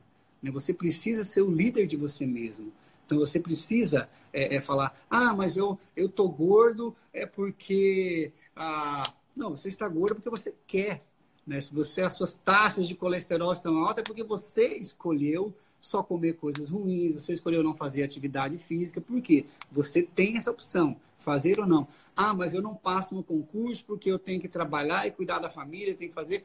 [0.46, 0.52] Né?
[0.52, 2.72] Você precisa ser o líder de você mesmo.
[3.04, 9.02] Então você precisa é, é, falar, ah, mas eu eu tô gordo é porque ah,
[9.34, 11.04] não, você está gordo porque você quer,
[11.46, 11.60] né?
[11.60, 16.34] Se você as suas taxas de colesterol estão altas é porque você escolheu só comer
[16.34, 19.46] coisas ruins, você escolheu não fazer atividade física, por quê?
[19.70, 21.86] Você tem essa opção, fazer ou não.
[22.16, 25.50] Ah, mas eu não passo no concurso porque eu tenho que trabalhar e cuidar da
[25.50, 26.42] família, tenho que fazer.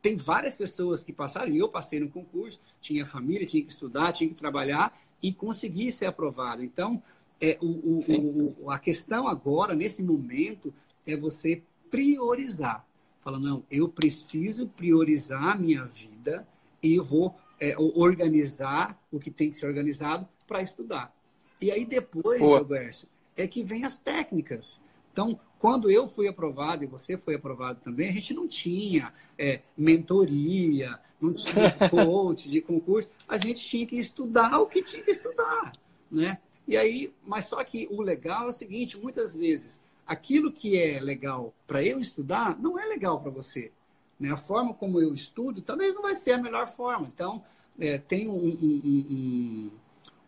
[0.00, 4.12] Tem várias pessoas que passaram, e eu passei no concurso, tinha família, tinha que estudar,
[4.12, 6.62] tinha que trabalhar e consegui ser aprovado.
[6.62, 7.02] Então,
[7.40, 10.72] é, o, o, o, a questão agora, nesse momento,
[11.06, 12.86] é você priorizar.
[13.20, 16.46] Fala, não, eu preciso priorizar a minha vida
[16.82, 21.12] e eu vou é, organizar o que tem que ser organizado para estudar.
[21.60, 24.80] E aí depois, Roberto, é que vem as técnicas.
[25.18, 29.62] Então, quando eu fui aprovado e você foi aprovado também, a gente não tinha é,
[29.76, 35.10] mentoria, não tinha coach de concurso, a gente tinha que estudar o que tinha que
[35.10, 35.72] estudar,
[36.08, 36.38] né?
[36.68, 41.00] E aí, mas só que o legal é o seguinte, muitas vezes aquilo que é
[41.00, 43.72] legal para eu estudar não é legal para você.
[44.20, 44.30] Né?
[44.30, 47.10] A forma como eu estudo talvez não vai ser a melhor forma.
[47.12, 47.42] Então,
[47.76, 49.70] é, tem um, um,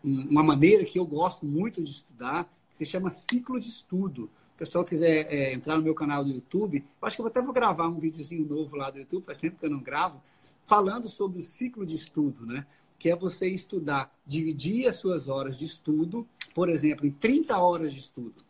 [0.03, 4.29] um, uma maneira que eu gosto muito de estudar, que se chama ciclo de estudo
[4.61, 7.87] pessoal quiser é, entrar no meu canal do YouTube, acho que eu até vou gravar
[7.87, 10.21] um videozinho novo lá do YouTube, faz tempo que eu não gravo,
[10.65, 12.67] falando sobre o ciclo de estudo, né?
[12.99, 17.91] Que é você estudar, dividir as suas horas de estudo, por exemplo, em 30 horas
[17.91, 18.45] de estudo.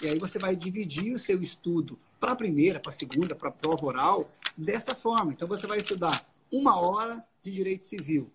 [0.00, 3.50] E aí você vai dividir o seu estudo para a primeira, para a segunda, para
[3.50, 5.30] a prova oral, dessa forma.
[5.30, 8.32] Então você vai estudar uma hora de direito civil,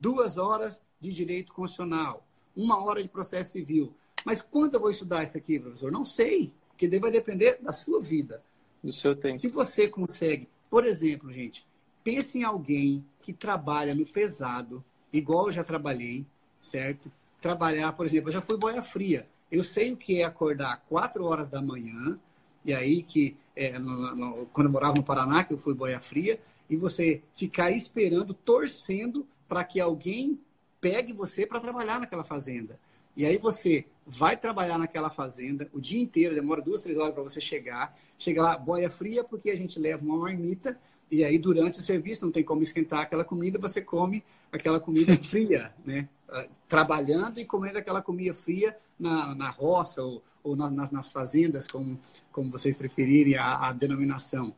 [0.00, 2.26] duas horas de direito constitucional,
[2.56, 5.90] uma hora de processo civil, mas quando eu vou estudar isso aqui, professor?
[5.90, 8.42] Não sei, porque vai depender da sua vida.
[8.82, 9.38] Do seu tempo.
[9.38, 11.66] Se você consegue, por exemplo, gente,
[12.02, 16.26] pense em alguém que trabalha no pesado, igual eu já trabalhei,
[16.60, 17.10] certo?
[17.40, 19.28] Trabalhar, por exemplo, eu já fui boia fria.
[19.50, 22.18] Eu sei o que é acordar 4 horas da manhã,
[22.64, 26.00] e aí que, é, no, no, quando eu morava no Paraná, que eu fui boia
[26.00, 30.40] fria, e você ficar esperando, torcendo para que alguém
[30.80, 32.78] pegue você para trabalhar naquela fazenda.
[33.16, 37.22] E aí você vai trabalhar naquela fazenda o dia inteiro, demora duas, três horas para
[37.22, 37.96] você chegar.
[38.18, 40.78] Chega lá, boia fria, porque a gente leva uma marmita
[41.10, 45.16] e aí durante o serviço não tem como esquentar aquela comida, você come aquela comida
[45.18, 46.08] fria, né?
[46.28, 51.68] Ah, trabalhando e comendo aquela comida fria na, na roça ou, ou nas, nas fazendas,
[51.68, 52.00] como,
[52.32, 54.54] como vocês preferirem a, a denominação.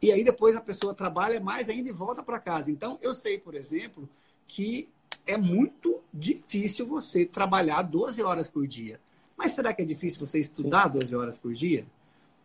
[0.00, 2.70] E aí depois a pessoa trabalha mais ainda e volta para casa.
[2.70, 4.08] Então, eu sei, por exemplo,
[4.46, 4.88] que
[5.28, 8.98] é muito difícil você trabalhar 12 horas por dia.
[9.36, 10.98] Mas será que é difícil você estudar Sim.
[10.98, 11.86] 12 horas por dia?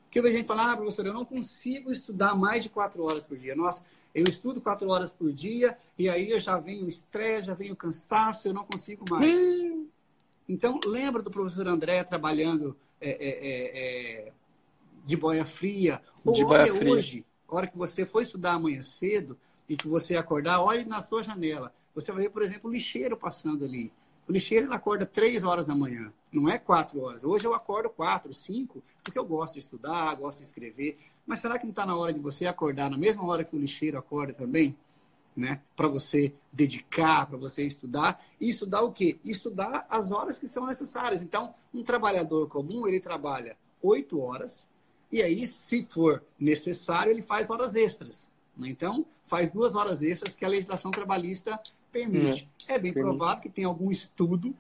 [0.03, 3.23] Porque eu vejo gente falar, ah, professor, eu não consigo estudar mais de 4 horas
[3.23, 3.55] por dia.
[3.55, 7.75] Nossa, eu estudo 4 horas por dia e aí eu já venho estresse, já venho
[7.75, 9.39] cansaço, eu não consigo mais.
[9.39, 9.87] Hum.
[10.47, 14.31] Então, lembra do professor André trabalhando é, é, é, é
[15.05, 16.01] de boia fria?
[16.25, 16.91] Ou de olha fria.
[16.91, 21.01] hoje, a hora que você foi estudar amanhã cedo e que você acordar, olhe na
[21.01, 23.91] sua janela você vai ver, por exemplo, o lixeiro passando ali.
[24.27, 27.23] O lixeiro ele acorda três horas da manhã, não é quatro horas.
[27.23, 30.97] Hoje eu acordo quatro, cinco, porque eu gosto de estudar, gosto de escrever.
[31.25, 33.59] Mas será que não está na hora de você acordar na mesma hora que o
[33.59, 34.75] lixeiro acorda também?
[35.35, 35.61] Né?
[35.75, 38.23] Para você dedicar, para você estudar.
[38.39, 39.19] E estudar o quê?
[39.25, 41.21] Estudar as horas que são necessárias.
[41.21, 44.65] Então, um trabalhador comum, ele trabalha oito horas,
[45.13, 48.27] e aí, se for necessário, ele faz horas extras.
[48.57, 48.69] Né?
[48.69, 51.61] Então, faz duas horas extras que a legislação trabalhista
[51.93, 52.49] permite.
[52.67, 53.15] É, é bem permite.
[53.15, 54.53] provável que tem algum estudo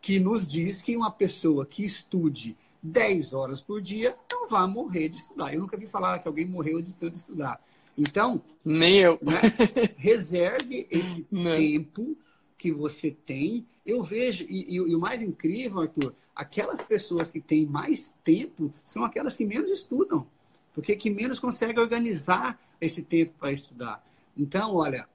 [0.00, 5.08] que nos diz que uma pessoa que estude 10 horas por dia não vai morrer
[5.08, 5.54] de estudar.
[5.54, 7.62] Eu nunca vi falar que alguém morreu de tanto estudar.
[7.96, 9.18] Então, nem eu.
[9.22, 9.40] Né,
[9.96, 11.54] reserve esse não.
[11.54, 12.16] tempo
[12.58, 13.66] que você tem.
[13.84, 18.72] Eu vejo, e, e, e, o mais incrível, Arthur, aquelas pessoas que têm mais tempo
[18.84, 20.26] são aquelas que menos estudam,
[20.74, 24.04] porque que menos conseguem organizar esse tempo para estudar.
[24.36, 25.06] Então, olha,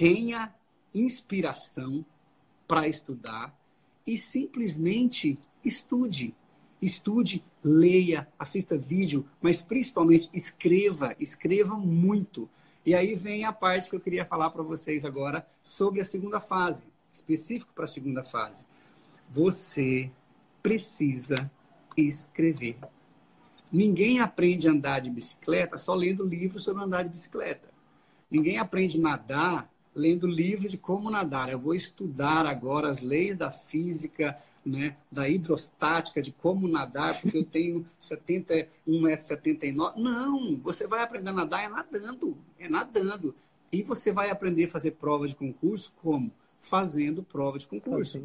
[0.00, 0.50] tenha
[0.94, 2.02] inspiração
[2.66, 3.54] para estudar
[4.06, 6.34] e simplesmente estude.
[6.80, 12.48] Estude, leia, assista vídeo, mas principalmente escreva, escreva muito.
[12.86, 16.40] E aí vem a parte que eu queria falar para vocês agora sobre a segunda
[16.40, 18.64] fase, específico para a segunda fase.
[19.28, 20.10] Você
[20.62, 21.52] precisa
[21.94, 22.78] escrever.
[23.70, 27.68] Ninguém aprende a andar de bicicleta só lendo livros sobre andar de bicicleta.
[28.30, 31.50] Ninguém aprende a nadar lendo livro de como nadar.
[31.50, 37.36] Eu vou estudar agora as leis da física, né, da hidrostática, de como nadar, porque
[37.38, 39.96] eu tenho 71,79m.
[39.96, 43.34] Não, você vai aprender a nadar é nadando, é nadando.
[43.72, 46.32] E você vai aprender a fazer prova de concurso como?
[46.60, 48.22] Fazendo prova de concurso.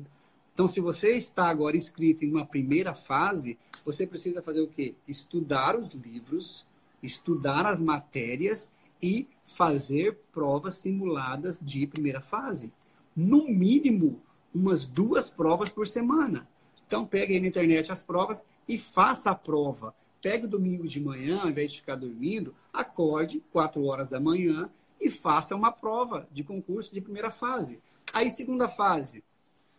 [0.53, 4.95] Então, se você está agora inscrito em uma primeira fase, você precisa fazer o quê?
[5.07, 6.65] Estudar os livros,
[7.03, 8.71] estudar as matérias
[9.05, 12.73] e fazer provas simuladas de primeira fase.
[13.15, 14.19] No mínimo,
[14.53, 16.49] umas duas provas por semana.
[16.87, 19.93] Então, pegue aí na internet as provas e faça a prova.
[20.19, 24.71] Pegue o domingo de manhã, ao invés de ficar dormindo, acorde 4 horas da manhã
[24.99, 27.79] e faça uma prova de concurso de primeira fase.
[28.11, 29.23] Aí, segunda fase.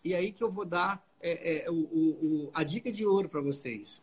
[0.05, 3.41] E aí que eu vou dar é, é, o, o, a dica de ouro para
[3.41, 4.01] vocês.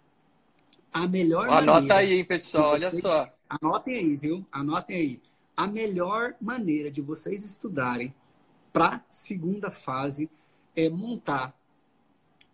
[0.93, 3.34] A melhor Anota maneira aí, pessoal, olha só.
[3.49, 4.47] Anotem aí, viu?
[4.51, 5.23] Anotem aí.
[5.57, 8.13] a melhor maneira de vocês estudarem
[8.73, 10.29] para segunda fase
[10.75, 11.57] é montar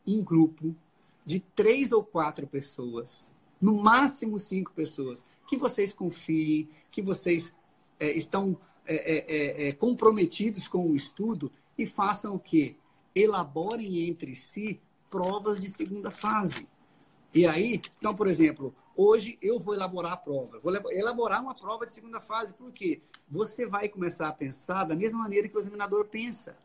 [0.07, 0.77] um grupo
[1.25, 3.29] de três ou quatro pessoas,
[3.61, 7.57] no máximo cinco pessoas, que vocês confiem, que vocês
[7.99, 12.77] é, estão é, é, é, é comprometidos com o estudo e façam o quê?
[13.15, 16.69] Elaborem entre si provas de segunda fase.
[17.33, 20.59] E aí, então, por exemplo, hoje eu vou elaborar a prova.
[20.59, 25.21] Vou elaborar uma prova de segunda fase, porque você vai começar a pensar da mesma
[25.21, 26.57] maneira que o examinador pensa.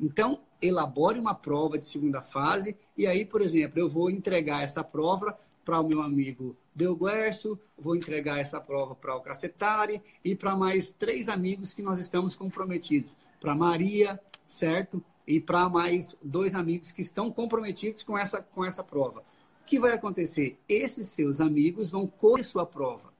[0.00, 4.82] Então, elabore uma prova de segunda fase e aí, por exemplo, eu vou entregar essa
[4.84, 10.56] prova para o meu amigo Delguercio, vou entregar essa prova para o Cacetari e para
[10.56, 13.16] mais três amigos que nós estamos comprometidos.
[13.40, 15.04] Para Maria, certo?
[15.26, 19.22] E para mais dois amigos que estão comprometidos com essa, com essa prova.
[19.68, 20.58] Que vai acontecer?
[20.66, 23.12] Esses seus amigos vão correr sua prova.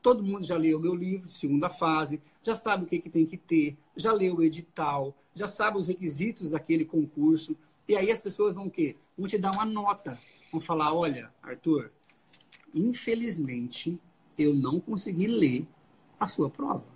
[0.00, 3.10] Todo mundo já leu o meu livro de segunda fase, já sabe o que, que
[3.10, 7.54] tem que ter, já leu o edital, já sabe os requisitos daquele concurso.
[7.86, 8.96] E aí as pessoas vão o quê?
[9.14, 10.18] Vão te dar uma nota.
[10.50, 11.92] Vão falar, olha, Arthur,
[12.74, 14.00] infelizmente
[14.38, 15.66] eu não consegui ler
[16.18, 16.86] a sua prova.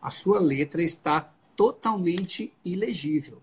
[0.00, 3.42] A sua letra está totalmente ilegível.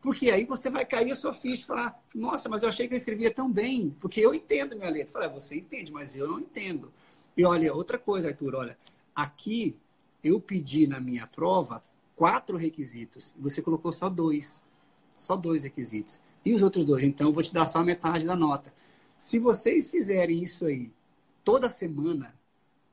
[0.00, 2.94] Porque aí você vai cair a sua ficha e falar, nossa, mas eu achei que
[2.94, 5.12] eu escrevia tão bem, porque eu entendo minha letra.
[5.12, 6.92] Fala, você entende, mas eu não entendo.
[7.36, 8.78] E olha, outra coisa, Arthur, olha,
[9.14, 9.76] aqui
[10.22, 11.82] eu pedi na minha prova
[12.14, 13.34] quatro requisitos.
[13.38, 14.62] Você colocou só dois.
[15.16, 16.20] Só dois requisitos.
[16.44, 17.04] E os outros dois?
[17.04, 18.72] Então, eu vou te dar só a metade da nota.
[19.16, 20.92] Se vocês fizerem isso aí
[21.44, 22.34] toda semana,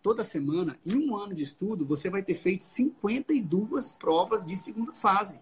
[0.01, 4.93] toda semana, em um ano de estudo, você vai ter feito 52 provas de segunda
[4.93, 5.39] fase.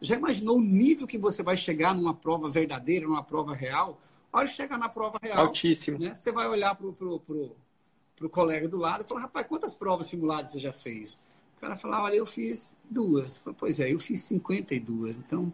[0.00, 4.00] Já imaginou o nível que você vai chegar numa prova verdadeira, numa prova real?
[4.32, 5.38] Olha, chegar na prova real.
[5.38, 5.98] Altíssimo.
[5.98, 6.14] Né?
[6.14, 7.56] Você vai olhar para o pro, pro,
[8.16, 11.18] pro colega do lado e falar, rapaz, quantas provas simuladas você já fez?
[11.56, 13.42] O cara fala, olha, eu fiz duas.
[13.58, 15.18] Pois é, eu fiz 52.
[15.18, 15.50] Então,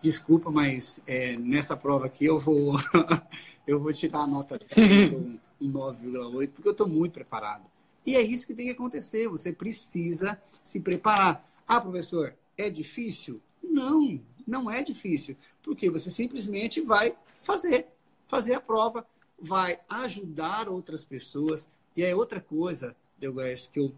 [0.00, 2.76] desculpa, mas é, nessa prova aqui eu vou,
[3.66, 7.64] eu vou tirar a nota 10 ou um, um 9,8, porque eu estou muito preparado.
[8.06, 9.28] E é isso que tem que acontecer.
[9.28, 11.46] Você precisa se preparar.
[11.66, 13.42] Ah, professor, é difícil?
[13.78, 15.36] Não, não é difícil.
[15.62, 17.86] Porque você simplesmente vai fazer,
[18.26, 19.06] fazer a prova,
[19.38, 21.68] vai ajudar outras pessoas.
[21.96, 23.92] E é outra coisa, Delgues, que eu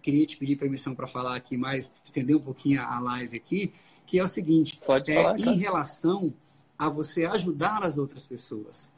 [0.00, 3.72] queria te pedir permissão para falar aqui mais, estender um pouquinho a live aqui,
[4.06, 6.32] que é o seguinte: Pode é, falar, em relação
[6.78, 8.90] a você ajudar as outras pessoas.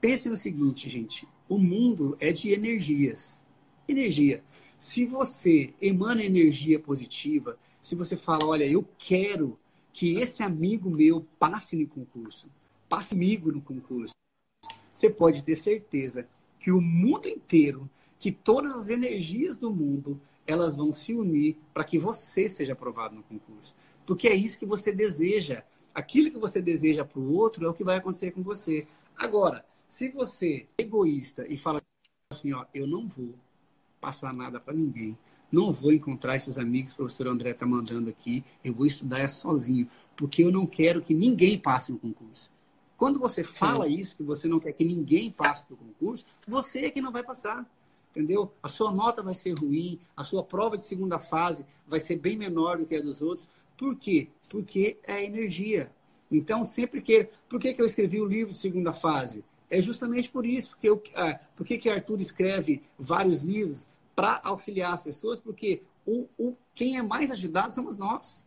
[0.00, 3.40] Pense no seguinte, gente: o mundo é de energias.
[3.88, 4.42] Energia.
[4.78, 9.58] Se você emana energia positiva, se você fala, olha, eu quero
[9.92, 12.48] que esse amigo meu passe no concurso,
[12.88, 14.14] passe comigo no concurso,
[14.92, 16.28] você pode ter certeza
[16.58, 21.84] que o mundo inteiro, que todas as energias do mundo elas vão se unir para
[21.84, 23.74] que você seja aprovado no concurso.
[24.04, 25.62] Porque é isso que você deseja.
[25.94, 28.86] Aquilo que você deseja para o outro é o que vai acontecer com você.
[29.16, 31.80] Agora, se você é egoísta e fala
[32.30, 33.34] assim, ó, eu não vou
[34.00, 35.16] passar nada para ninguém,
[35.50, 39.28] não vou encontrar esses amigos que o professor André está mandando aqui, eu vou estudar
[39.28, 42.50] sozinho, porque eu não quero que ninguém passe no concurso.
[42.96, 43.94] Quando você fala Sim.
[43.94, 47.22] isso, que você não quer que ninguém passe no concurso, você é que não vai
[47.22, 47.66] passar
[48.10, 48.52] entendeu?
[48.62, 52.36] A sua nota vai ser ruim, a sua prova de segunda fase vai ser bem
[52.36, 53.48] menor do que a dos outros.
[53.76, 54.28] Por quê?
[54.48, 55.90] Porque é energia.
[56.30, 57.28] Então, sempre que.
[57.48, 59.44] Por que, que eu escrevi o livro de segunda fase?
[59.68, 60.70] É justamente por isso.
[60.70, 63.86] Porque eu, ah, por que, que Arthur escreve vários livros?
[64.20, 68.44] Para auxiliar as pessoas, porque o, o, quem é mais ajudado somos nós.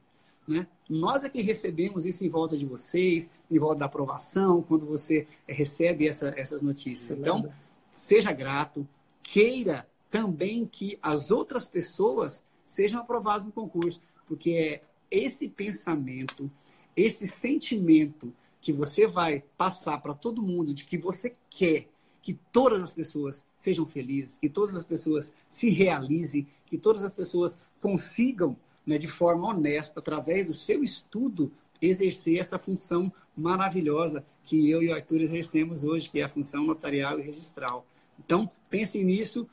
[0.47, 0.67] Né?
[0.87, 5.25] Nós é que recebemos isso em volta de vocês, em volta da aprovação, quando você
[5.47, 7.17] recebe essa, essas notícias.
[7.17, 7.51] Então,
[7.91, 8.87] seja grato,
[9.23, 16.51] queira também que as outras pessoas sejam aprovadas no concurso, porque é esse pensamento,
[16.95, 21.87] esse sentimento que você vai passar para todo mundo de que você quer
[22.23, 27.13] que todas as pessoas sejam felizes, que todas as pessoas se realizem, que todas as
[27.13, 28.55] pessoas consigam,
[28.85, 31.51] né, de forma honesta, através do seu estudo,
[31.81, 36.63] exercer essa função maravilhosa que eu e o Arthur exercemos hoje, que é a função
[36.63, 37.85] notarial e registral.
[38.17, 39.47] Então, pensem nisso,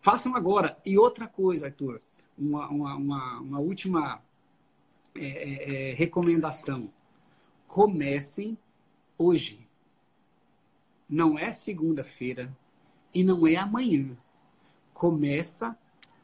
[0.00, 0.78] façam agora.
[0.84, 2.00] E outra coisa, Arthur,
[2.38, 4.22] uma, uma, uma, uma última
[5.14, 6.90] é, é, é, recomendação.
[7.68, 8.56] Comecem
[9.18, 9.65] hoje.
[11.08, 12.54] Não é segunda-feira
[13.14, 14.16] e não é amanhã.
[14.92, 15.76] Começa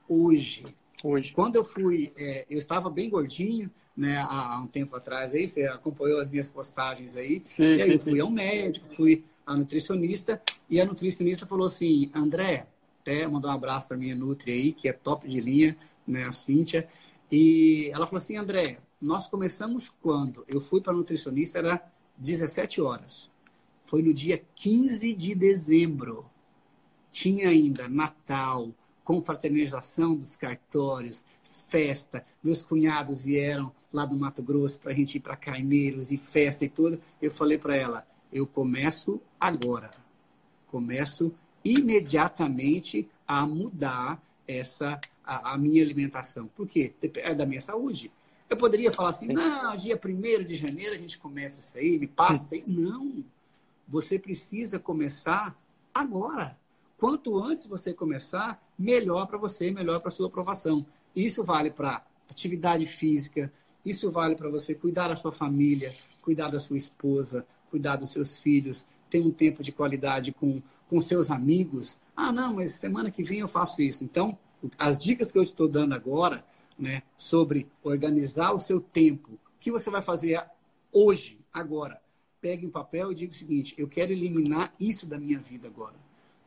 [0.09, 0.65] hoje.
[1.03, 1.33] Hoje.
[1.33, 5.65] Quando eu fui, é, eu estava bem gordinho, né, há, um tempo atrás aí, você
[5.65, 7.43] acompanhou as minhas postagens aí.
[7.49, 8.21] Sim, e aí sim, eu fui sim.
[8.21, 12.67] ao médico, fui a nutricionista, e a nutricionista falou assim, André,
[13.01, 15.77] até mandar um abraço para minha Nutri aí, que é top de linha,
[16.07, 16.89] né, a Cíntia.
[17.31, 20.45] E ela falou assim, André, nós começamos quando?
[20.47, 21.83] Eu fui para nutricionista, era
[22.17, 23.32] 17 horas.
[23.85, 26.25] Foi no dia 15 de dezembro.
[27.11, 28.71] Tinha ainda Natal,
[29.05, 31.25] confraternização dos cartórios,
[31.69, 32.25] festa.
[32.43, 36.65] Meus cunhados vieram lá do Mato Grosso para a gente ir para Carneiros e festa
[36.65, 37.01] e tudo.
[37.21, 39.91] Eu falei para ela, eu começo agora.
[40.69, 46.47] Começo imediatamente a mudar essa a, a minha alimentação.
[46.49, 46.93] Por quê?
[47.17, 48.11] É da minha saúde.
[48.49, 49.33] Eu poderia falar assim, Sim.
[49.33, 52.65] não, dia 1 de janeiro a gente começa isso aí, me passa isso aí.
[52.67, 53.25] Não.
[53.93, 55.55] Você precisa começar
[55.93, 56.59] agora.
[56.97, 60.87] Quanto antes você começar, melhor para você, melhor para sua aprovação.
[61.15, 63.53] Isso vale para atividade física,
[63.85, 68.39] isso vale para você cuidar da sua família, cuidar da sua esposa, cuidar dos seus
[68.39, 71.99] filhos, ter um tempo de qualidade com, com seus amigos.
[72.17, 74.05] Ah, não, mas semana que vem eu faço isso.
[74.05, 74.39] Então,
[74.79, 76.43] as dicas que eu estou dando agora,
[76.79, 80.43] né, sobre organizar o seu tempo, o que você vai fazer
[80.91, 82.01] hoje, agora,
[82.43, 85.95] pegue um papel e diga o seguinte: eu quero eliminar isso da minha vida agora.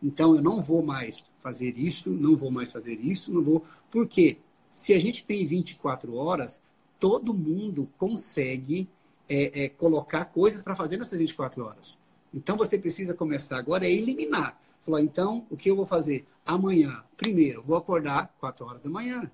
[0.04, 3.66] Então, eu não vou mais fazer isso, não vou mais fazer isso, não vou.
[3.90, 4.38] Por quê?
[4.70, 6.62] Se a gente tem 24 horas,
[7.00, 8.90] todo mundo consegue
[9.28, 11.98] é, é, colocar coisas para fazer nessas 24 horas.
[12.34, 14.62] Então você precisa começar agora a eliminar.
[14.86, 16.28] Falar, então, o que eu vou fazer?
[16.46, 19.32] Amanhã, primeiro, vou acordar 4 horas da manhã.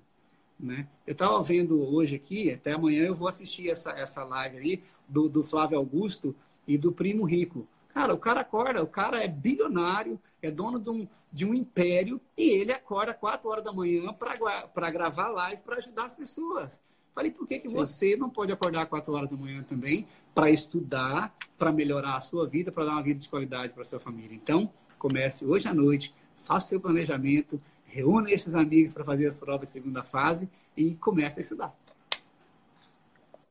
[0.58, 0.86] Né?
[1.04, 5.28] Eu estava vendo hoje aqui, até amanhã eu vou assistir essa, essa live aí do,
[5.28, 6.34] do Flávio Augusto
[6.66, 7.66] e do Primo Rico.
[7.92, 12.20] Cara, o cara acorda, o cara é bilionário, é dono de um, de um império
[12.36, 16.80] e ele acorda 4 horas da manhã para gravar live para ajudar as pessoas.
[17.14, 21.34] Falei, por que, que você não pode acordar 4 horas da manhã também para estudar,
[21.58, 24.34] para melhorar a sua vida, para dar uma vida de qualidade para sua família?
[24.34, 29.68] Então, comece hoje à noite, faça seu planejamento, reúna esses amigos para fazer as provas
[29.68, 31.81] de segunda fase e comece a estudar.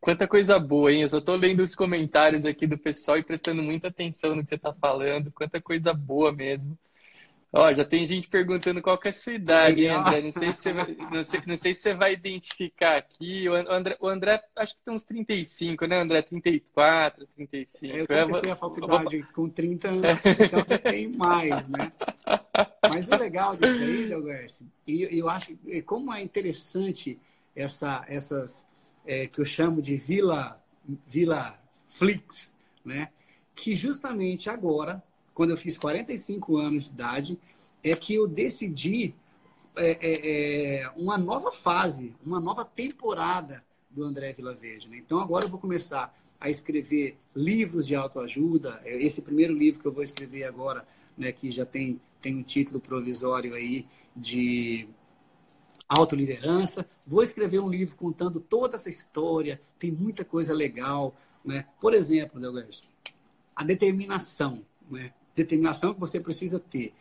[0.02, 1.04] Quanta coisa boa, hein?
[1.04, 4.50] Eu só estou lendo os comentários aqui do pessoal e prestando muita atenção no que
[4.50, 5.32] você está falando.
[5.32, 6.76] Quanta coisa boa mesmo.
[7.54, 10.22] Ó, já tem gente perguntando qual que é a sua idade, hein, André?
[10.22, 13.48] Não sei, se você vai, não, sei, não sei se você vai identificar aqui.
[13.48, 16.22] O André, o André, acho que tem uns 35, né, André?
[16.24, 17.96] 34, 35.
[17.96, 20.02] Eu comecei eu a faculdade com 30 anos,
[20.40, 21.92] então até tem mais, né?
[22.90, 27.20] Mas o legal disso aí, Delguerce, e eu acho como é interessante
[27.54, 28.66] essa, essas
[29.06, 30.62] é, que eu chamo de Vila,
[31.08, 33.10] Vila Flix, né?
[33.56, 37.40] Que justamente agora, quando eu fiz 45 anos de idade,
[37.84, 39.14] é que eu decidi
[39.76, 44.90] é, é, é, uma nova fase, uma nova temporada do André Vilaverde.
[44.90, 44.98] Né?
[44.98, 48.82] Então agora eu vou começar a escrever livros de autoajuda.
[48.84, 50.86] É, esse primeiro livro que eu vou escrever agora,
[51.18, 53.86] né, que já tem, tem um título provisório aí
[54.16, 54.88] de
[56.00, 56.86] autoliderança.
[57.06, 61.16] Vou escrever um livro contando toda essa história, tem muita coisa legal.
[61.44, 61.66] Né?
[61.80, 62.70] Por exemplo, Delgado,
[63.56, 64.64] a determinação.
[64.90, 65.14] Né?
[65.36, 66.94] Determinação que você precisa ter.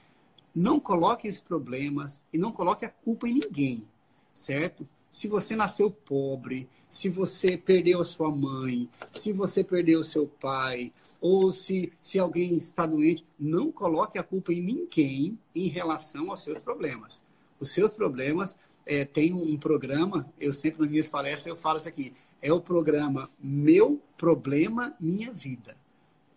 [0.55, 3.87] Não coloque os problemas e não coloque a culpa em ninguém,
[4.35, 4.87] certo?
[5.13, 10.27] Se você nasceu pobre, se você perdeu a sua mãe, se você perdeu o seu
[10.27, 16.31] pai, ou se, se alguém está doente, não coloque a culpa em ninguém em relação
[16.31, 17.23] aos seus problemas.
[17.61, 18.59] Os seus problemas
[18.91, 22.13] é, tem um programa, eu sempre nas minhas palestras eu falo isso aqui,
[22.43, 25.77] é o programa Meu Problema Minha Vida.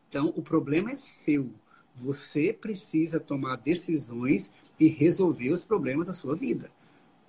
[0.08, 1.50] Então, o problema é seu.
[1.96, 6.70] Você precisa tomar decisões e resolver os problemas da sua vida.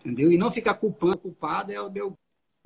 [0.01, 0.31] Entendeu?
[0.31, 2.12] E não ficar culpando, culpado é o meu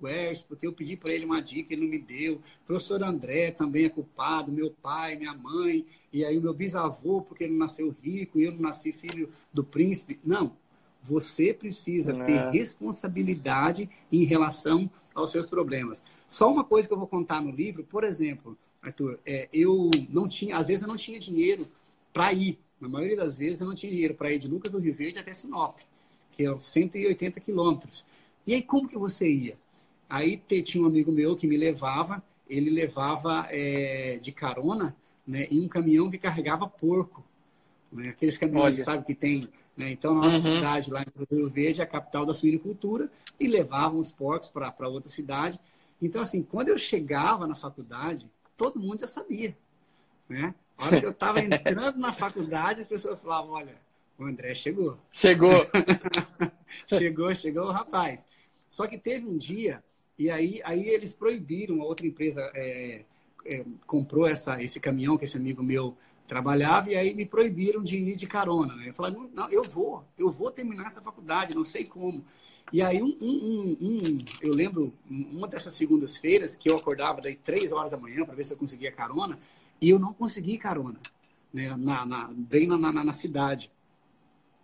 [0.02, 2.36] West, porque eu pedi para ele uma dica, ele não me deu.
[2.36, 7.22] O professor André também é culpado, meu pai, minha mãe, e aí o meu bisavô,
[7.22, 10.18] porque ele nasceu rico e eu não nasci filho do príncipe.
[10.24, 10.56] Não,
[11.02, 12.24] você precisa é.
[12.24, 16.02] ter responsabilidade em relação aos seus problemas.
[16.26, 20.28] Só uma coisa que eu vou contar no livro, por exemplo, Arthur, é, eu não
[20.28, 21.66] tinha, às vezes eu não tinha dinheiro
[22.12, 22.58] para ir.
[22.80, 25.18] Na maioria das vezes eu não tinha dinheiro para ir de Lucas do Rio Verde
[25.18, 25.78] até Sinop,
[26.30, 28.06] que é 180 quilômetros.
[28.46, 29.58] E aí como que você ia?
[30.08, 34.96] Aí tinha um amigo meu que me levava, ele levava é, de carona
[35.26, 37.22] né, em um caminhão que carregava porco.
[37.92, 38.10] Né?
[38.10, 38.84] Aqueles caminhões, Olha.
[38.84, 39.48] sabe, que tem
[39.78, 39.92] né?
[39.92, 40.56] Então, a nossa uhum.
[40.56, 43.08] cidade lá em Rio Verde é a capital da suinicultura
[43.38, 45.58] e levavam os porcos para outra cidade.
[46.02, 49.56] Então, assim, quando eu chegava na faculdade, todo mundo já sabia.
[50.28, 50.52] Né?
[50.76, 53.76] A hora que eu estava entrando na faculdade, as pessoas falavam, olha,
[54.18, 54.98] o André chegou.
[55.12, 55.66] Chegou.
[56.88, 58.26] chegou, chegou o rapaz.
[58.68, 59.82] Só que teve um dia,
[60.18, 63.04] e aí, aí eles proibiram, a outra empresa é,
[63.46, 65.96] é, comprou essa, esse caminhão que esse amigo meu
[66.28, 68.76] trabalhava e aí me proibiram de ir de carona.
[68.76, 68.90] Né?
[68.90, 72.24] Eu falei, não, eu vou, eu vou terminar essa faculdade, não sei como.
[72.70, 77.72] E aí, um, um, um, eu lembro, uma dessas segundas-feiras, que eu acordava daí três
[77.72, 79.38] horas da manhã para ver se eu conseguia carona,
[79.80, 81.00] e eu não consegui carona,
[81.52, 81.74] né?
[81.76, 83.72] na, na, bem na, na, na cidade.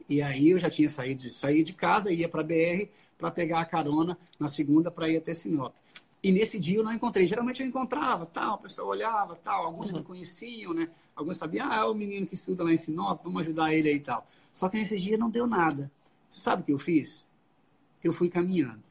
[0.07, 3.31] E aí eu já tinha saído de, sair de casa, ia para a BR para
[3.31, 5.75] pegar a carona na segunda para ir até Sinop.
[6.25, 7.27] E nesse dia eu não encontrei.
[7.27, 9.99] Geralmente eu encontrava, tal, o pessoal olhava, tal, alguns uhum.
[9.99, 10.89] me conheciam, né?
[11.15, 13.97] Alguns sabiam, ah, é o menino que estuda lá em Sinop, vamos ajudar ele aí
[13.97, 14.27] e tal.
[14.51, 15.93] Só que nesse dia não deu nada.
[16.31, 17.29] Você sabe o que eu fiz?
[18.03, 18.83] Eu fui caminhando.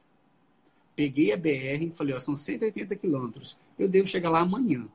[0.95, 3.57] Peguei a BR e falei, ó, são 180 quilômetros.
[3.79, 4.87] Eu devo chegar lá amanhã,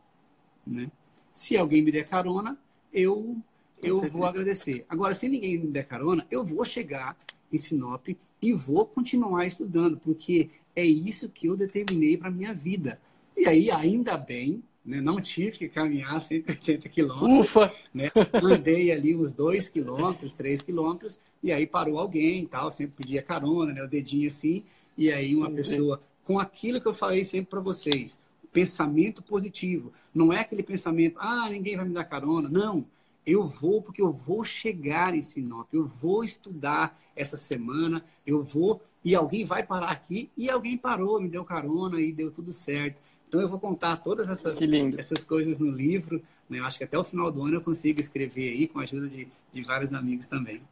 [0.64, 0.92] né?
[1.32, 2.56] Se alguém me der carona,
[2.92, 3.36] eu
[3.82, 4.86] eu vou agradecer.
[4.88, 7.16] Agora, se ninguém me der carona, eu vou chegar
[7.52, 8.08] em Sinop
[8.40, 13.00] e vou continuar estudando, porque é isso que eu determinei para minha vida.
[13.36, 17.46] E aí, ainda bem, né, não tive que caminhar 180 quilômetros.
[17.46, 17.72] Ufa!
[17.92, 18.10] Né,
[18.42, 23.72] andei ali uns 2 quilômetros, 3 quilômetros, e aí parou alguém tal, sempre pedia carona,
[23.72, 24.64] né, o dedinho assim,
[24.96, 26.02] e aí uma sim, pessoa, sim.
[26.24, 28.20] com aquilo que eu falei sempre para vocês,
[28.52, 29.92] pensamento positivo.
[30.14, 32.48] Não é aquele pensamento, ah, ninguém vai me dar carona.
[32.48, 32.84] Não.
[33.28, 38.82] Eu vou porque eu vou chegar em Sinop, eu vou estudar essa semana, eu vou
[39.04, 43.02] e alguém vai parar aqui e alguém parou, me deu carona e deu tudo certo.
[43.28, 44.58] Então eu vou contar todas essas,
[44.96, 46.22] essas coisas no livro.
[46.48, 46.58] Né?
[46.58, 49.06] Eu acho que até o final do ano eu consigo escrever aí com a ajuda
[49.06, 50.62] de, de vários amigos também.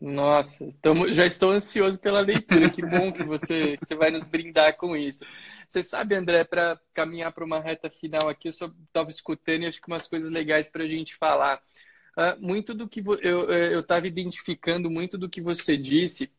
[0.00, 2.70] Nossa, tamo, já estou ansioso pela leitura.
[2.70, 5.24] Que bom que você, que você vai nos brindar com isso.
[5.68, 9.66] Você sabe, André, para caminhar para uma reta final aqui, eu só estava escutando e
[9.66, 11.60] acho que umas coisas legais para a gente falar.
[12.16, 16.30] Uh, muito do que eu estava identificando, muito do que você disse.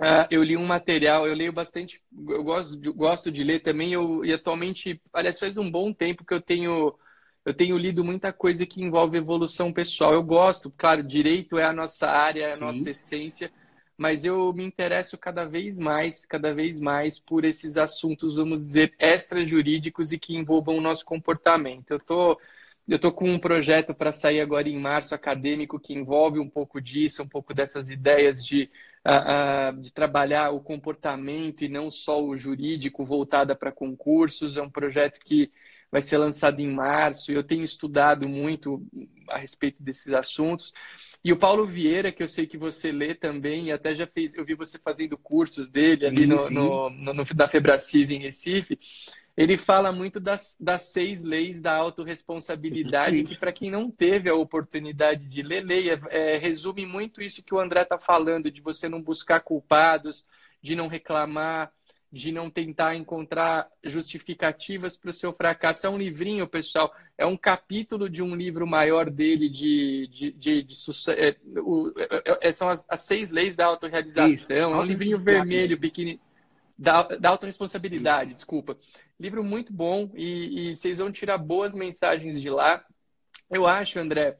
[0.00, 3.92] Uh, eu li um material, eu leio bastante, eu gosto, gosto de ler também.
[3.92, 6.96] Eu, e atualmente, aliás, faz um bom tempo que eu tenho
[7.44, 10.12] eu tenho lido muita coisa que envolve evolução pessoal.
[10.12, 12.60] Eu gosto, claro, direito é a nossa área, é a Sim.
[12.60, 13.52] nossa essência,
[13.96, 18.94] mas eu me interesso cada vez mais, cada vez mais por esses assuntos, vamos dizer,
[18.98, 21.90] extrajurídicos e que envolvam o nosso comportamento.
[21.90, 22.38] Eu tô
[22.88, 26.80] eu tô com um projeto para sair agora em março acadêmico que envolve um pouco
[26.80, 28.68] disso, um pouco dessas ideias de,
[29.06, 34.56] uh, uh, de trabalhar o comportamento e não só o jurídico voltada para concursos.
[34.56, 35.52] É um projeto que
[35.92, 38.82] vai ser lançado em março, e eu tenho estudado muito
[39.28, 40.72] a respeito desses assuntos.
[41.22, 44.34] E o Paulo Vieira, que eu sei que você lê também, e até já fez,
[44.34, 46.54] eu vi você fazendo cursos dele ali sim, no, sim.
[46.54, 48.78] No, no, no, da Febracis em Recife,
[49.36, 54.34] ele fala muito das, das seis leis da autorresponsabilidade, que para quem não teve a
[54.34, 58.88] oportunidade de ler, leia, é, resume muito isso que o André está falando, de você
[58.88, 60.26] não buscar culpados,
[60.62, 61.70] de não reclamar,
[62.12, 65.86] de não tentar encontrar justificativas para o seu fracasso.
[65.86, 70.62] É um livrinho, pessoal, é um capítulo de um livro maior dele de, de, de,
[70.62, 70.74] de
[71.16, 74.28] é, é, é, são as, as, seis leis da autorrealização.
[74.28, 74.52] Isso.
[74.52, 76.20] É um livrinho vermelho, pequeno,
[76.76, 78.36] da, da autorresponsabilidade, Isso.
[78.36, 78.76] desculpa.
[79.18, 82.84] Livro muito bom e, e vocês vão tirar boas mensagens de lá.
[83.50, 84.36] Eu acho, André,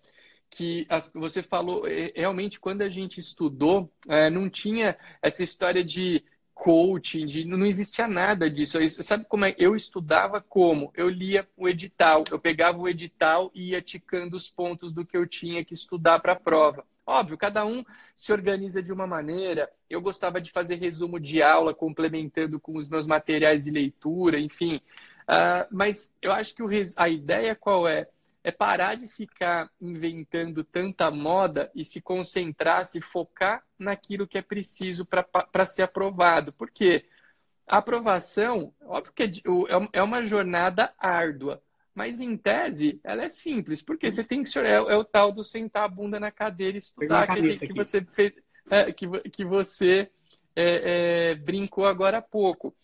[0.50, 5.82] que as, você falou, é, realmente, quando a gente estudou, é, não tinha essa história
[5.82, 6.22] de
[6.54, 8.78] coaching, de, não existia nada disso.
[8.78, 9.54] Eu, sabe como é?
[9.58, 10.92] Eu estudava como?
[10.94, 15.16] Eu lia o edital, eu pegava o edital e ia ticando os pontos do que
[15.16, 16.84] eu tinha que estudar para a prova.
[17.04, 17.84] Óbvio, cada um
[18.16, 19.68] se organiza de uma maneira.
[19.90, 24.76] Eu gostava de fazer resumo de aula, complementando com os meus materiais de leitura, enfim.
[25.22, 26.62] Uh, mas eu acho que
[26.96, 28.08] a ideia qual é?
[28.44, 34.42] É parar de ficar inventando tanta moda e se concentrar, se focar naquilo que é
[34.42, 36.52] preciso para ser aprovado.
[36.52, 37.04] Por quê?
[37.66, 41.62] A aprovação, óbvio que é, é, é uma jornada árdua,
[41.94, 45.44] mas em tese ela é simples, porque você tem que é, é o tal do
[45.44, 48.32] sentar a bunda na cadeira e estudar aquele que você fez,
[48.70, 50.10] é, que, que você
[50.56, 52.74] é, é, brincou agora há pouco.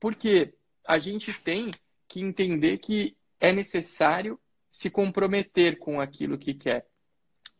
[0.00, 0.54] Porque
[0.86, 1.70] a gente tem
[2.08, 4.38] que entender que é necessário
[4.74, 6.84] se comprometer com aquilo que quer.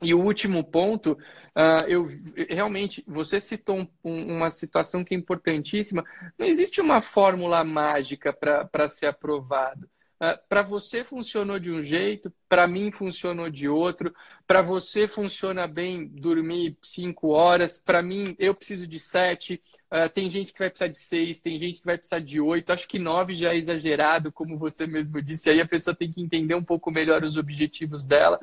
[0.03, 2.09] E o último ponto, uh, eu
[2.51, 6.05] realmente, você citou um, uma situação que é importantíssima.
[6.37, 9.89] Não existe uma fórmula mágica para ser aprovado.
[10.21, 14.15] Ah, para você funcionou de um jeito, para mim funcionou de outro.
[14.47, 19.61] Para você funciona bem dormir cinco horas, para mim eu preciso de sete.
[19.91, 22.73] Uh, tem gente que vai precisar de seis, tem gente que vai precisar de oito.
[22.73, 25.51] Acho que nove já é exagerado, como você mesmo disse.
[25.51, 28.39] Aí a pessoa tem que entender um pouco melhor os objetivos dela.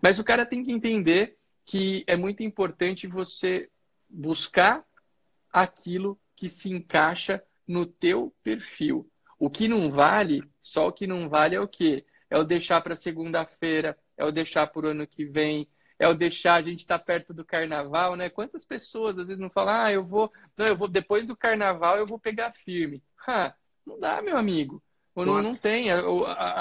[0.00, 3.68] Mas o cara tem que entender que é muito importante você
[4.08, 4.84] buscar
[5.52, 9.09] aquilo que se encaixa no teu perfil.
[9.40, 12.04] O que não vale, só o que não vale é o quê?
[12.28, 15.66] É o deixar para segunda-feira, é o deixar para o ano que vem,
[15.98, 18.28] é o deixar a gente estar tá perto do carnaval, né?
[18.28, 21.96] Quantas pessoas às vezes não falam, ah, eu vou, não, eu vou depois do carnaval
[21.96, 23.02] eu vou pegar firme.
[23.26, 23.54] Ha,
[23.86, 24.82] não dá, meu amigo.
[25.16, 25.88] Não, não tem,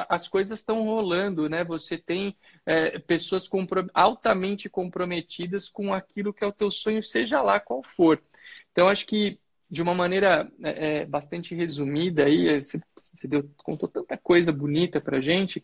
[0.09, 1.63] as coisas estão rolando, né?
[1.63, 7.41] Você tem é, pessoas compro altamente comprometidas com aquilo que é o teu sonho, seja
[7.41, 8.21] lá qual for.
[8.71, 9.39] Então, acho que
[9.69, 14.99] de uma maneira é, é bastante resumida aí, você, você deu, contou tanta coisa bonita
[14.99, 15.63] pra gente.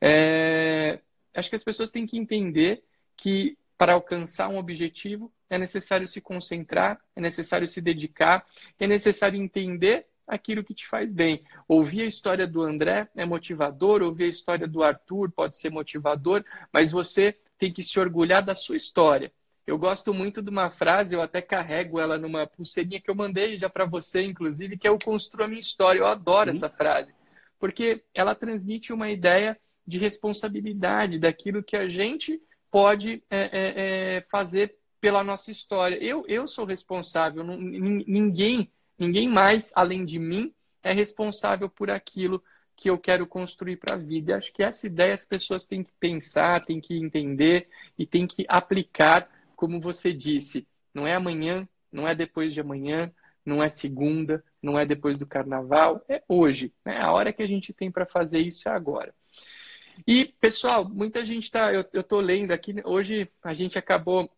[0.00, 1.00] É,
[1.34, 2.82] acho que as pessoas têm que entender
[3.16, 8.46] que para alcançar um objetivo é necessário se concentrar, é necessário se dedicar,
[8.78, 11.44] é necessário entender aquilo que te faz bem.
[11.68, 16.44] Ouvir a história do André é motivador, ouvir a história do Arthur pode ser motivador,
[16.72, 19.32] mas você tem que se orgulhar da sua história.
[19.66, 23.56] Eu gosto muito de uma frase, eu até carrego ela numa pulseirinha que eu mandei
[23.56, 26.00] já para você, inclusive, que é o Construa Minha História.
[26.00, 27.14] Eu adoro essa frase,
[27.58, 32.40] porque ela transmite uma ideia de responsabilidade daquilo que a gente
[32.70, 33.50] pode é, é,
[34.16, 35.96] é, fazer pela nossa história.
[35.96, 42.42] Eu, eu sou responsável, ninguém, ninguém mais além de mim é responsável por aquilo
[42.76, 44.36] que eu quero construir para a vida.
[44.36, 48.44] Acho que essa ideia as pessoas têm que pensar, têm que entender e têm que
[48.48, 49.28] aplicar,
[49.62, 50.66] como você disse.
[50.92, 53.12] Não é amanhã, não é depois de amanhã,
[53.46, 56.74] não é segunda, não é depois do carnaval, é hoje.
[56.84, 56.98] Né?
[57.00, 59.14] A hora que a gente tem para fazer isso é agora.
[60.04, 61.72] E, pessoal, muita gente está.
[61.72, 62.74] Eu estou lendo aqui.
[62.84, 64.28] Hoje a gente acabou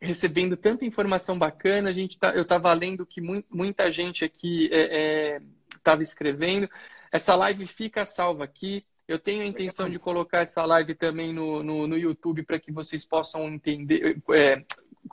[0.00, 1.90] recebendo tanta informação bacana.
[1.90, 4.70] A gente tá, eu estava lendo que mu muita gente aqui
[5.76, 6.70] estava é, é, escrevendo.
[7.12, 8.82] Essa live fica salva aqui.
[9.06, 12.72] Eu tenho a intenção de colocar essa live também no, no, no YouTube para que
[12.72, 14.64] vocês possam entender, é,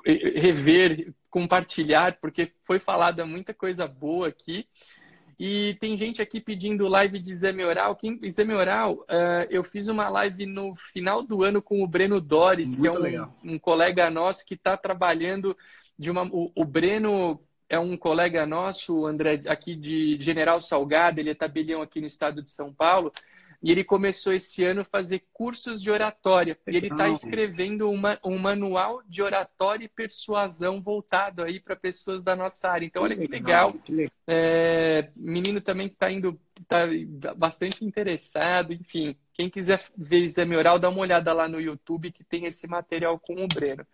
[0.06, 4.66] rever, compartilhar, porque foi falada muita coisa boa aqui.
[5.44, 7.96] E tem gente aqui pedindo live de exame oral.
[7.96, 12.22] Quem, exame oral, uh, eu fiz uma live no final do ano com o Breno
[12.22, 15.58] Doris, Muito que é um, um, colega nosso que está trabalhando
[15.98, 16.26] de uma.
[16.26, 21.82] O, o, Breno é um colega nosso, André, aqui de General Salgado, ele é tabelião
[21.82, 23.12] aqui no estado de São Paulo.
[23.64, 26.58] E ele começou esse ano a fazer cursos de oratória.
[26.66, 32.24] E ele está escrevendo uma, um manual de oratória e persuasão voltado aí para pessoas
[32.24, 32.86] da nossa área.
[32.86, 33.76] Então, olha que legal.
[34.26, 36.88] É, menino também que está indo, está
[37.36, 38.74] bastante interessado.
[38.74, 42.68] Enfim, quem quiser ver exame oral, dá uma olhada lá no YouTube que tem esse
[42.68, 43.86] material com o Breno.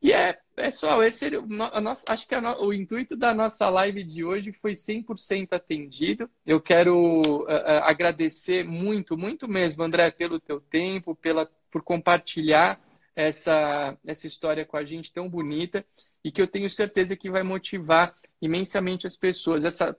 [0.00, 1.30] E é, pessoal, esse
[1.72, 6.28] a nossa, acho que o intuito da nossa live de hoje foi 100% atendido.
[6.46, 7.46] Eu quero uh,
[7.84, 12.80] agradecer muito, muito mesmo, André, pelo teu tempo, pela, por compartilhar
[13.14, 15.84] essa, essa história com a gente tão bonita
[16.24, 19.64] e que eu tenho certeza que vai motivar imensamente as pessoas.
[19.64, 19.96] Essa,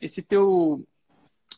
[0.00, 0.86] esse teu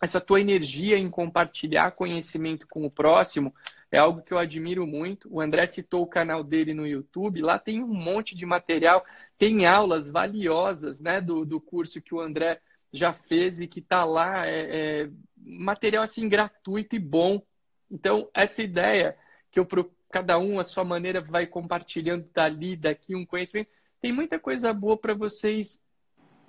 [0.03, 3.55] essa tua energia em compartilhar conhecimento com o próximo
[3.91, 5.29] é algo que eu admiro muito.
[5.33, 9.05] O André citou o canal dele no YouTube, lá tem um monte de material,
[9.39, 12.61] tem aulas valiosas né, do, do curso que o André
[12.93, 17.41] já fez e que está lá, é, é, material assim gratuito e bom.
[17.91, 19.17] Então, essa ideia
[19.51, 19.67] que eu
[20.11, 23.71] cada um a sua maneira vai compartilhando dali, daqui um conhecimento,
[24.01, 25.85] tem muita coisa boa para vocês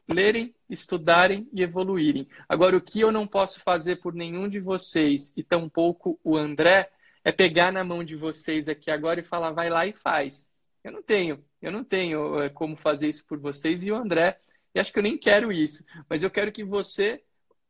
[0.07, 2.27] lerem, estudarem e evoluírem.
[2.47, 6.89] Agora, o que eu não posso fazer por nenhum de vocês, e tampouco o André,
[7.23, 10.49] é pegar na mão de vocês aqui agora e falar, vai lá e faz.
[10.83, 14.39] Eu não tenho, eu não tenho é, como fazer isso por vocês e o André,
[14.73, 17.21] e acho que eu nem quero isso, mas eu quero que você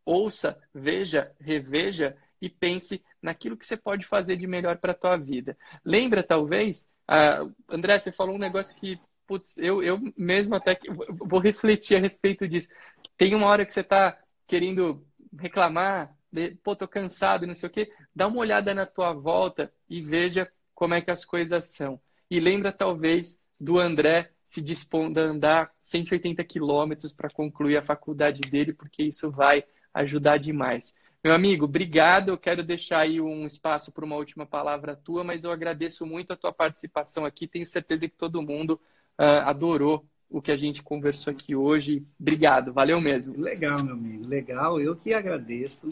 [0.06, 5.18] ouça, veja, reveja e pense naquilo que você pode fazer de melhor para a tua
[5.18, 5.58] vida.
[5.84, 10.90] Lembra, talvez, uh, André, você falou um negócio que putz, eu, eu mesmo até que
[10.90, 12.70] vou refletir a respeito disso.
[13.18, 14.18] Tem uma hora que você está
[14.48, 15.06] querendo
[15.38, 16.16] reclamar,
[16.64, 17.92] pô, tô cansado, não sei o quê.
[18.16, 22.00] Dá uma olhada na tua volta e veja como é que as coisas são.
[22.30, 28.40] E lembra, talvez, do André se dispondo a andar 180 quilômetros para concluir a faculdade
[28.42, 29.64] dele, porque isso vai
[29.94, 30.96] ajudar demais.
[31.24, 32.30] Meu amigo, obrigado.
[32.30, 36.32] Eu quero deixar aí um espaço para uma última palavra tua, mas eu agradeço muito
[36.32, 37.48] a tua participação aqui.
[37.48, 38.80] Tenho certeza que todo mundo
[39.20, 42.06] uh, adorou o que a gente conversou aqui hoje.
[42.20, 43.40] Obrigado, valeu mesmo.
[43.40, 44.80] Legal, meu amigo, legal.
[44.80, 45.88] Eu que agradeço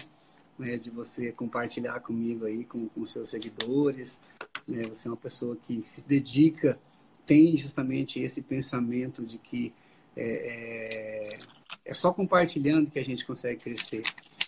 [0.58, 4.20] né, de você compartilhar comigo aí, com, com seus seguidores.
[4.68, 6.78] Né, você é uma pessoa que se dedica,
[7.26, 9.74] tem justamente esse pensamento de que
[10.16, 11.40] é, é,
[11.84, 14.04] é só compartilhando que a gente consegue crescer.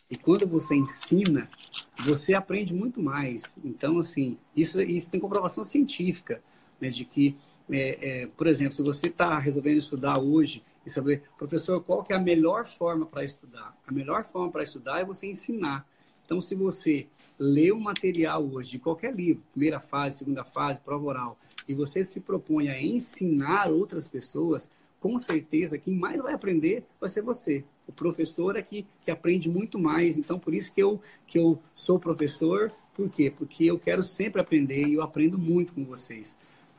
[0.10, 1.50] E quando você ensina,
[2.06, 3.54] você aprende muito mais.
[3.64, 6.42] Então, assim, isso, isso tem comprovação científica
[6.80, 7.36] né, de que,
[7.70, 12.14] é, é, por exemplo, se você está resolvendo estudar hoje e saber, professor, qual que
[12.14, 13.78] é a melhor forma para estudar?
[13.86, 15.86] A melhor forma para estudar é você ensinar.
[16.26, 17.08] Então, se você
[17.38, 22.06] lê um material hoje de qualquer livro, primeira fase, segunda fase, prova oral, e você
[22.06, 27.64] se propõe a ensinar outras pessoas, com certeza quem mais vai aprender vai ser você.
[27.88, 30.18] O professor é que, que aprende muito mais.
[30.18, 32.72] Então, por isso que eu, que eu sou professor.
[32.94, 33.32] Por quê?
[33.36, 36.38] Porque eu quero sempre aprender e eu aprendo muito com vocês.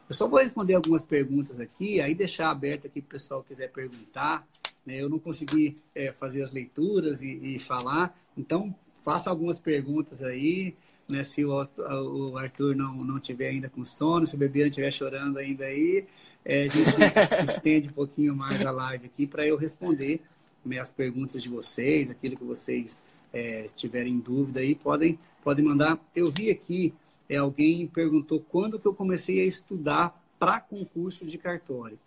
[0.09, 3.49] Eu só vou responder algumas perguntas aqui, aí deixar aberto aqui para o pessoal que
[3.49, 4.47] quiser perguntar.
[4.87, 5.03] Né?
[5.03, 10.75] Eu não consegui é, fazer as leituras e, e, falar, então faça algumas perguntas aí.
[11.07, 11.23] Né?
[11.23, 14.91] Se o, o Arthur não, não tiver ainda com sono, se o bebê não estiver
[14.91, 16.07] chorando ainda aí,
[16.43, 16.91] é, a gente
[17.45, 20.23] estende um pouquinho mais a live aqui para eu responder
[20.65, 25.99] né, as perguntas de vocês, aquilo que vocês é, tiverem dúvida aí, podem, podem mandar.
[26.15, 26.95] Eu vi aqui
[27.29, 31.99] é, alguém perguntou quando que eu comecei a estudar para concurso de cartório.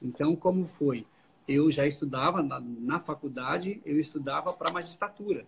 [0.00, 1.04] Então, como foi?
[1.48, 5.44] Eu já estudava na, na faculdade, eu estudava para magistratura.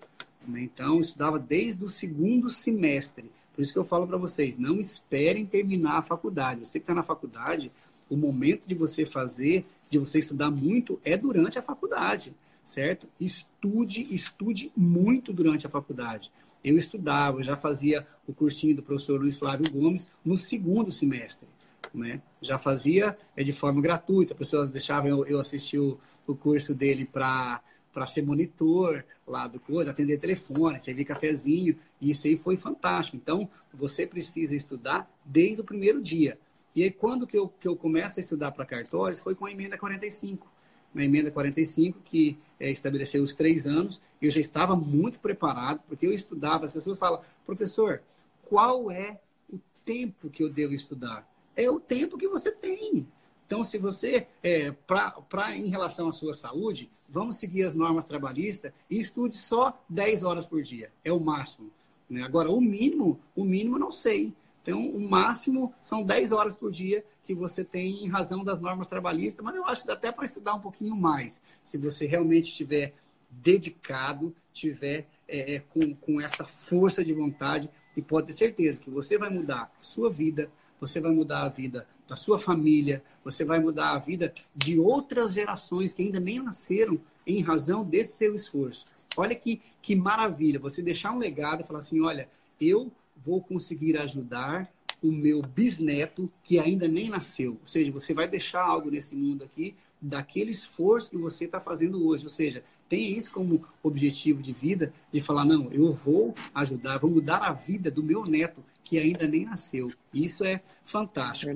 [0.46, 0.62] Né?
[0.62, 3.30] Então, eu estudava desde o segundo semestre.
[3.54, 6.66] Por isso que eu falo para vocês, não esperem terminar a faculdade.
[6.66, 7.70] Você que está na faculdade,
[8.08, 13.06] o momento de você fazer, de você estudar muito, é durante a faculdade, certo?
[13.20, 16.32] Estude, estude muito durante a faculdade
[16.64, 21.48] eu estudava, já fazia o cursinho do professor Luiz Flávio Gomes no segundo semestre.
[21.92, 22.22] Né?
[22.40, 27.04] Já fazia é, de forma gratuita, pessoas deixavam eu, eu assistir o, o curso dele
[27.04, 27.61] para
[27.92, 33.16] para ser monitor lá do coisa, atender telefone, servir cafezinho, e isso aí foi fantástico.
[33.16, 36.38] Então, você precisa estudar desde o primeiro dia.
[36.74, 39.50] E aí, quando que eu, que eu começo a estudar para cartórios, foi com a
[39.50, 40.49] emenda 45
[40.93, 46.07] na emenda 45, que é, estabeleceu os três anos, eu já estava muito preparado, porque
[46.07, 46.64] eu estudava.
[46.64, 48.03] As pessoas falam, professor,
[48.45, 49.20] qual é
[49.53, 51.28] o tempo que eu devo estudar?
[51.57, 53.07] É o tempo que você tem.
[53.47, 58.07] Então, se você, é, pra, pra, em relação à sua saúde, vamos seguir as normas
[58.07, 60.93] trabalhistas e estude só 10 horas por dia.
[61.05, 61.70] É o máximo.
[62.09, 62.22] Né?
[62.22, 64.32] Agora, o mínimo, o mínimo não sei.
[64.62, 68.88] Então, o máximo são 10 horas por dia que você tem em razão das normas
[68.88, 72.48] trabalhistas, mas eu acho que dá até para estudar um pouquinho mais, se você realmente
[72.48, 72.94] estiver
[73.30, 78.90] dedicado, tiver é, é, com, com essa força de vontade, e pode ter certeza que
[78.90, 80.50] você vai mudar a sua vida,
[80.80, 85.32] você vai mudar a vida da sua família, você vai mudar a vida de outras
[85.32, 88.86] gerações que ainda nem nasceram em razão desse seu esforço.
[89.16, 92.28] Olha que, que maravilha, você deixar um legado e falar assim, olha,
[92.61, 92.90] eu
[93.24, 94.70] vou conseguir ajudar
[95.02, 97.52] o meu bisneto que ainda nem nasceu.
[97.52, 102.06] Ou seja, você vai deixar algo nesse mundo aqui daquele esforço que você está fazendo
[102.06, 102.24] hoje.
[102.24, 107.10] Ou seja, tenha isso como objetivo de vida, de falar, não, eu vou ajudar, vou
[107.10, 109.92] mudar a vida do meu neto que ainda nem nasceu.
[110.12, 111.52] Isso é fantástico.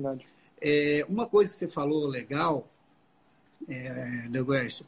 [0.61, 2.69] É, uma coisa que você falou legal,
[3.67, 4.85] é, Delguercio,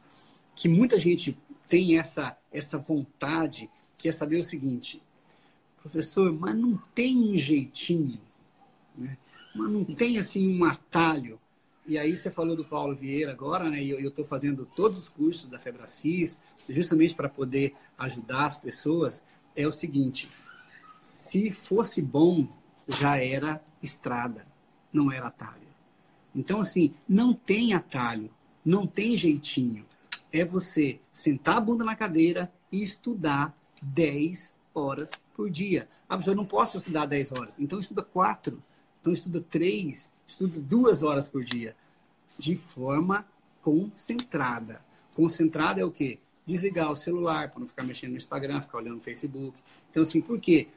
[0.55, 5.01] que muita gente tem essa, essa vontade, que é saber o seguinte,
[5.87, 8.19] professor, mas não tem um jeitinho,
[8.95, 9.17] né?
[9.55, 11.39] mas não tem assim um atalho.
[11.87, 13.81] E aí você falou do Paulo Vieira agora, né?
[13.81, 19.23] E eu estou fazendo todos os cursos da Febracis, justamente para poder ajudar as pessoas.
[19.55, 20.29] É o seguinte:
[21.01, 22.45] se fosse bom,
[22.87, 24.45] já era estrada,
[24.91, 25.67] não era atalho.
[26.35, 28.29] Então, assim, não tem atalho,
[28.65, 29.85] não tem jeitinho.
[30.31, 35.87] É você sentar a bunda na cadeira e estudar 10 horas por dia.
[36.03, 37.59] Ah, professor, eu não posso estudar 10 horas.
[37.59, 38.61] Então estuda 4.
[38.99, 40.11] Então estuda 3.
[40.25, 41.75] Estuda 2 horas por dia.
[42.37, 43.25] De forma
[43.61, 44.81] concentrada.
[45.15, 46.19] Concentrada é o quê?
[46.45, 49.57] Desligar o celular para não ficar mexendo no Instagram, ficar olhando no Facebook.
[49.89, 50.69] Então, assim, por quê?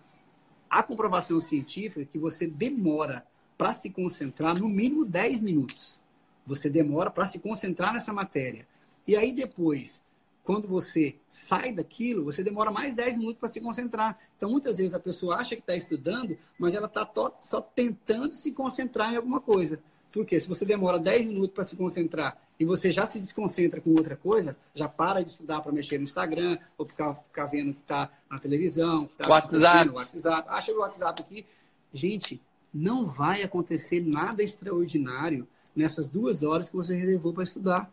[0.69, 3.27] A comprovação científica é que você demora
[3.57, 6.01] para se concentrar no mínimo 10 minutos.
[6.47, 8.67] Você demora para se concentrar nessa matéria.
[9.07, 10.03] E aí depois
[10.51, 14.19] quando você sai daquilo, você demora mais 10 minutos para se concentrar.
[14.37, 18.51] Então, muitas vezes a pessoa acha que está estudando, mas ela está só tentando se
[18.51, 19.79] concentrar em alguma coisa.
[20.11, 23.91] Porque se você demora 10 minutos para se concentrar e você já se desconcentra com
[23.91, 27.83] outra coisa, já para de estudar para mexer no Instagram, ou ficar, ficar vendo que
[27.83, 29.91] está na televisão, tá WhatsApp.
[29.91, 30.49] WhatsApp.
[30.51, 31.47] Ah, chegou o WhatsApp aqui.
[31.93, 32.43] Gente,
[32.75, 35.47] não vai acontecer nada extraordinário
[35.77, 37.89] nessas duas horas que você reservou para estudar.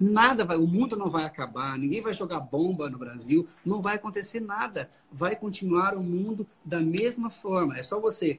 [0.00, 3.96] Nada vai, o mundo não vai acabar, ninguém vai jogar bomba no Brasil, não vai
[3.96, 4.90] acontecer nada.
[5.12, 7.76] Vai continuar o mundo da mesma forma.
[7.76, 8.38] É só você